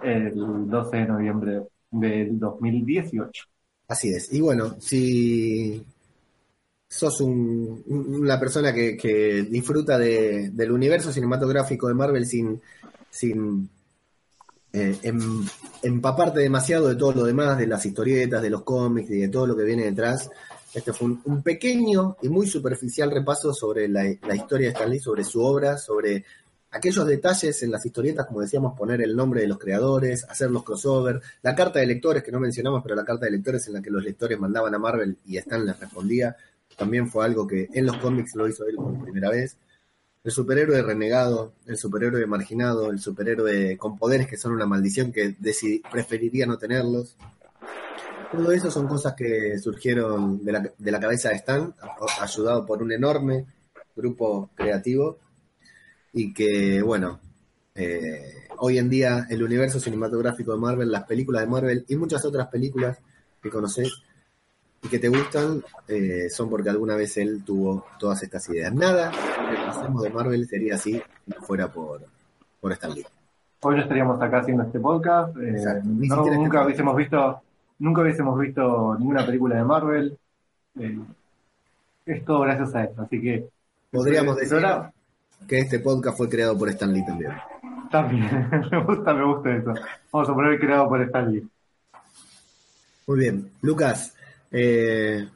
[0.00, 3.44] el 12 de noviembre del 2018.
[3.88, 4.32] Así es.
[4.32, 5.84] Y bueno, si
[6.88, 12.60] sos un, una persona que, disfruta del universo cinematográfico de Marvel sin,
[13.10, 13.68] sin
[14.72, 15.46] eh, em,
[15.82, 19.46] empaparte demasiado de todo lo demás, de las historietas, de los cómics y de todo
[19.46, 20.30] lo que viene detrás.
[20.74, 25.42] Este fue un, pequeño y muy superficial repaso sobre la, historia de Stan sobre su
[25.42, 26.24] obra, sobre
[26.70, 30.64] aquellos detalles en las historietas, como decíamos, poner el nombre de los creadores, hacer los
[30.64, 33.82] crossover, la carta de lectores que no mencionamos, pero la carta de lectores en la
[33.82, 36.36] que los lectores mandaban a Marvel y Stan les respondía
[36.76, 39.56] también fue algo que en los cómics lo hizo él por primera vez.
[40.24, 45.36] El superhéroe renegado, el superhéroe marginado, el superhéroe con poderes que son una maldición que
[45.90, 47.16] preferiría no tenerlos.
[48.30, 51.74] Todo eso son cosas que surgieron de la, de la cabeza de Stan,
[52.20, 53.46] ayudado por un enorme
[53.96, 55.18] grupo creativo
[56.12, 57.20] y que, bueno,
[57.74, 62.24] eh, hoy en día el universo cinematográfico de Marvel, las películas de Marvel y muchas
[62.24, 62.98] otras películas
[63.42, 64.02] que conoces
[64.82, 68.72] y que te gustan eh, son porque alguna vez él tuvo todas estas ideas.
[68.72, 71.02] Nada que hacemos de Marvel sería así si
[71.34, 72.02] no fuera por,
[72.60, 73.06] por Stan Lee.
[73.60, 75.36] Hoy no estaríamos acá haciendo este podcast.
[75.36, 77.40] eh, no- nunca hubiésemos visto,
[77.80, 80.18] nunca hubiésemos visto ninguna película de Marvel.
[80.78, 80.98] Eh,
[82.06, 83.02] es todo gracias a esto.
[83.02, 83.48] Así que
[83.90, 84.92] Podríamos decir ahora-
[85.48, 87.32] que este podcast fue creado por Stan Lee también.
[87.90, 89.72] También, me gusta, me gusta eso.
[90.12, 91.48] Vamos a poner creado por Stanley.
[93.06, 94.14] Muy bien, Lucas.
[94.50, 95.28] Eh,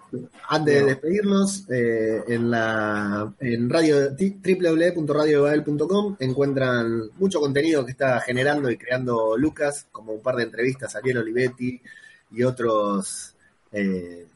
[0.48, 8.70] antes de despedirnos, eh, en la en radio www.radiobabel.com encuentran mucho contenido que está generando
[8.70, 11.80] y creando Lucas, como un par de entrevistas a Ariel Olivetti
[12.30, 13.34] y otros
[13.72, 14.26] eh,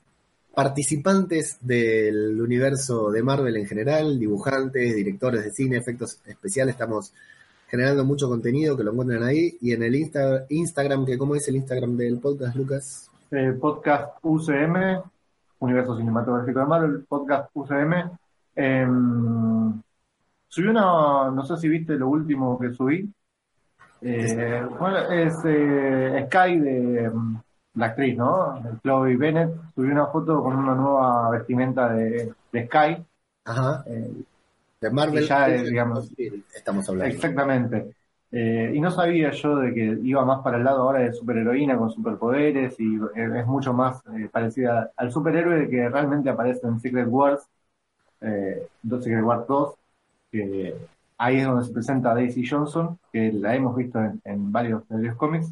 [0.54, 6.74] participantes del universo de Marvel en general, dibujantes, directores de cine, efectos especiales.
[6.74, 7.12] Estamos
[7.68, 11.46] generando mucho contenido que lo encuentran ahí y en el Insta- Instagram, que cómo es
[11.48, 13.10] el Instagram del podcast, Lucas.
[13.30, 15.02] Eh, podcast UCM,
[15.58, 17.94] Universo Cinematográfico de Marvel, podcast UCM.
[18.54, 19.82] Em,
[20.48, 23.10] subí una, no sé si viste lo último que subí.
[24.00, 27.36] Eh, bueno, es eh, Sky de mm,
[27.74, 28.62] la actriz, ¿no?
[28.82, 29.50] Chloe Bennett.
[29.74, 33.04] Subí una foto con una nueva vestimenta de, de Sky.
[33.44, 33.82] Ajá.
[33.86, 34.12] Eh,
[34.80, 35.24] De Marvel.
[35.24, 36.10] Y ya, eh, digamos-
[36.54, 37.14] estamos hablando.
[37.14, 37.94] Exactamente.
[38.38, 41.78] Eh, y no sabía yo de que iba más para el lado ahora de superheroína
[41.78, 46.78] con superpoderes y eh, es mucho más eh, parecida al superhéroe que realmente aparece en
[46.78, 47.48] Secret Wars,
[48.20, 48.68] eh,
[49.00, 49.74] Secret Wars 2,
[50.30, 50.76] que
[51.16, 55.16] ahí es donde se presenta Daisy Johnson, que la hemos visto en, varios, de los
[55.16, 55.50] cómics.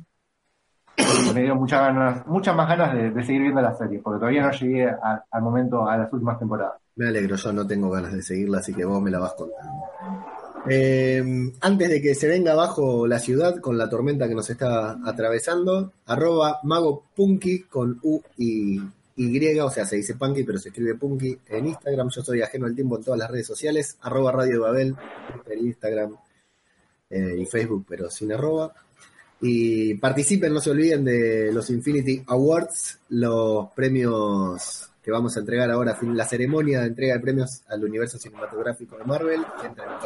[1.32, 4.50] Me dio muchas ganas, muchas más ganas de, seguir viendo la serie, porque todavía no
[4.50, 4.94] llegué
[5.30, 6.74] al momento, a las últimas temporadas.
[6.96, 10.43] Me alegro, yo no tengo ganas de seguirla, así que vos me la vas contando.
[10.68, 11.22] Eh,
[11.60, 15.92] antes de que se venga abajo la ciudad con la tormenta que nos está atravesando,
[16.06, 18.80] arroba mago punky con U y
[19.16, 22.08] Y, o sea, se dice punky, pero se escribe punky en Instagram.
[22.10, 24.96] Yo soy ajeno al tiempo en todas las redes sociales, arroba Radio Babel,
[25.48, 26.16] en Instagram
[27.10, 28.74] eh, y Facebook, pero sin arroba.
[29.40, 35.70] Y participen, no se olviden de los Infinity Awards, los premios que vamos a entregar
[35.70, 39.42] ahora, la ceremonia de entrega de premios al universo cinematográfico de Marvel.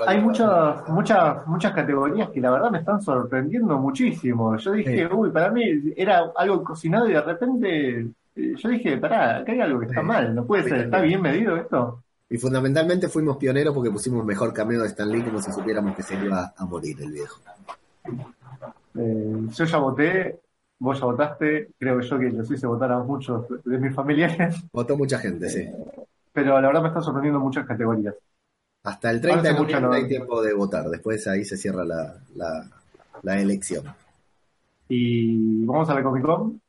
[0.09, 4.57] Hay muchas, muchas, muchas categorías que la verdad me están sorprendiendo muchísimo.
[4.57, 5.15] Yo dije, Sí.
[5.15, 5.63] uy, para mí
[5.97, 8.01] era algo cocinado y de repente
[8.35, 10.07] eh, yo dije, pará, acá hay algo que está Sí.
[10.07, 12.03] mal, no puede Sí, ser, ¿está bien medido esto?
[12.29, 16.03] Y fundamentalmente fuimos pioneros porque pusimos mejor cameo de Stan Lee como si supiéramos que
[16.03, 17.41] se iba a morir el viejo.
[18.97, 20.39] Eh, yo ya voté,
[20.79, 24.97] vos ya votaste, creo yo que los hice votar a muchos de mis familiares, Votó
[24.97, 25.69] mucha gente, sí.
[26.33, 28.15] pero la verdad me están sorprendiendo muchas categorías.
[28.85, 30.89] Hasta el 30 de noviembre no- hay tiempo de votar.
[30.89, 32.65] Después ahí se cierra la, la,
[33.23, 33.85] la elección.
[34.89, 36.61] Y vamos a la Comic Con.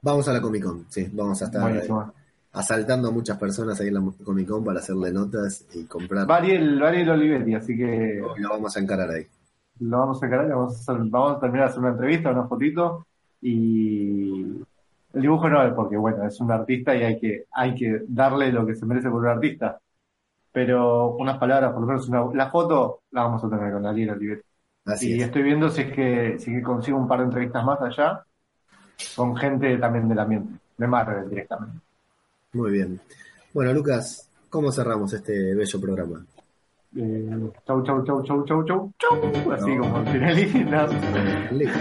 [0.00, 1.08] Vamos a la Comic Con, sí.
[1.12, 2.12] Vamos a estar Buenísimo.
[2.52, 6.26] asaltando a muchas personas ahí en la Comic Con para hacerle notas y comprar.
[6.26, 9.26] Variel, Variel Olivetti, así que lo vamos a encarar ahí.
[9.80, 12.46] Lo vamos a le vamos a, hacer- vamos a terminar de hacer una entrevista, una
[12.48, 13.06] fotito
[13.40, 14.42] y
[15.14, 18.66] el dibujo no, porque bueno, es un artista y hay que, hay que darle lo
[18.66, 19.78] que se merece por un artista.
[20.52, 24.10] Pero unas palabras, por lo menos una, la foto la vamos a tener con Ariel
[24.10, 24.48] Olivetti.
[24.84, 25.22] Así y es.
[25.22, 28.24] estoy viendo si es que, si es que consigo un par de entrevistas más allá
[29.14, 31.78] con gente también del ambiente, de Marvel directamente.
[32.52, 33.00] Muy bien.
[33.52, 36.24] Bueno, Lucas, ¿cómo cerramos este bello programa?
[36.94, 37.24] Eh,
[37.66, 39.82] chau, chau, chau, chau, chau, chau, chau, así No.
[39.82, 40.88] como finalista.
[41.50, 41.78] Listo.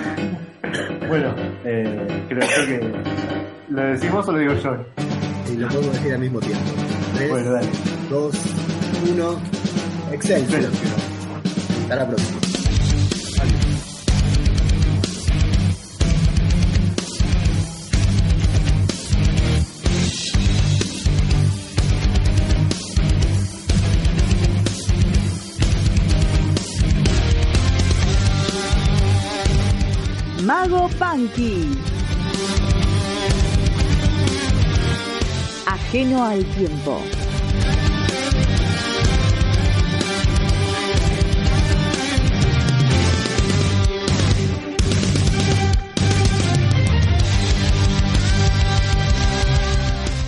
[1.09, 1.35] Bueno,
[1.65, 2.93] eh, creo que
[3.69, 4.77] lo decimos o lo digo yo.
[5.51, 6.63] Y lo podemos decir al mismo tiempo.
[7.17, 7.67] 3, Bueno, dale.
[8.09, 8.35] 2,
[9.11, 9.39] 1.
[10.13, 10.61] Excelsior.
[11.81, 12.39] Hasta la próxima.
[30.99, 31.67] Punky.
[35.65, 37.01] Ajeno al tiempo.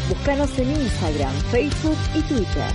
[0.09, 2.71] Búscanos en Instagram, Facebook y Twitter.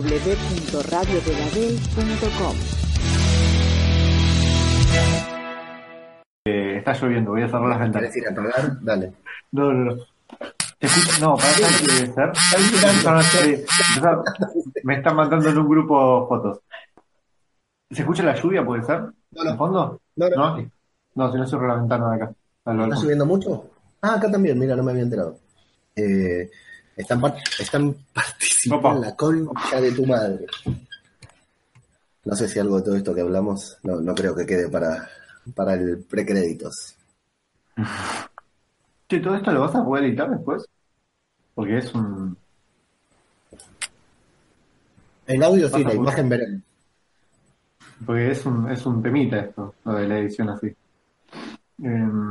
[0.00, 2.56] www.radiodeladel.com.
[6.46, 8.12] Eh, está lloviendo, voy a cerrar las ventanas.
[8.12, 8.76] ¿Querés ir a?
[8.82, 9.12] Dale.
[9.52, 10.02] No, no, no.
[11.20, 12.32] No, para qué debe ser.
[12.36, 12.56] Sí,
[14.82, 16.58] Me están mandando en un grupo fotos.
[17.90, 19.00] ¿Se escucha la lluvia, puede ser?
[19.00, 19.12] No,
[19.44, 19.50] no.
[19.50, 20.00] ¿En fondo?
[20.16, 20.56] No, no.
[20.56, 20.70] No,
[21.14, 22.34] no si no cierro la ventana de acá.
[22.66, 23.70] ¿Está subiendo mucho?
[24.02, 25.38] Ah, acá también, mira, no me había enterado.
[25.96, 26.50] Eh,
[26.96, 28.96] están, par- están participando Opa.
[28.96, 30.46] en la concha de tu madre.
[32.24, 35.08] No sé si algo de todo esto que hablamos, no, no creo que quede para,
[35.54, 36.96] para el precréditos.
[39.08, 40.64] Che, ¿todo esto lo vas a poder editar después?
[41.54, 42.36] Porque es un...
[45.26, 46.62] En audio sí, la imagen veremos.
[48.04, 50.74] Porque es un, es un temita esto, lo de la edición así.
[51.82, 52.30] Em,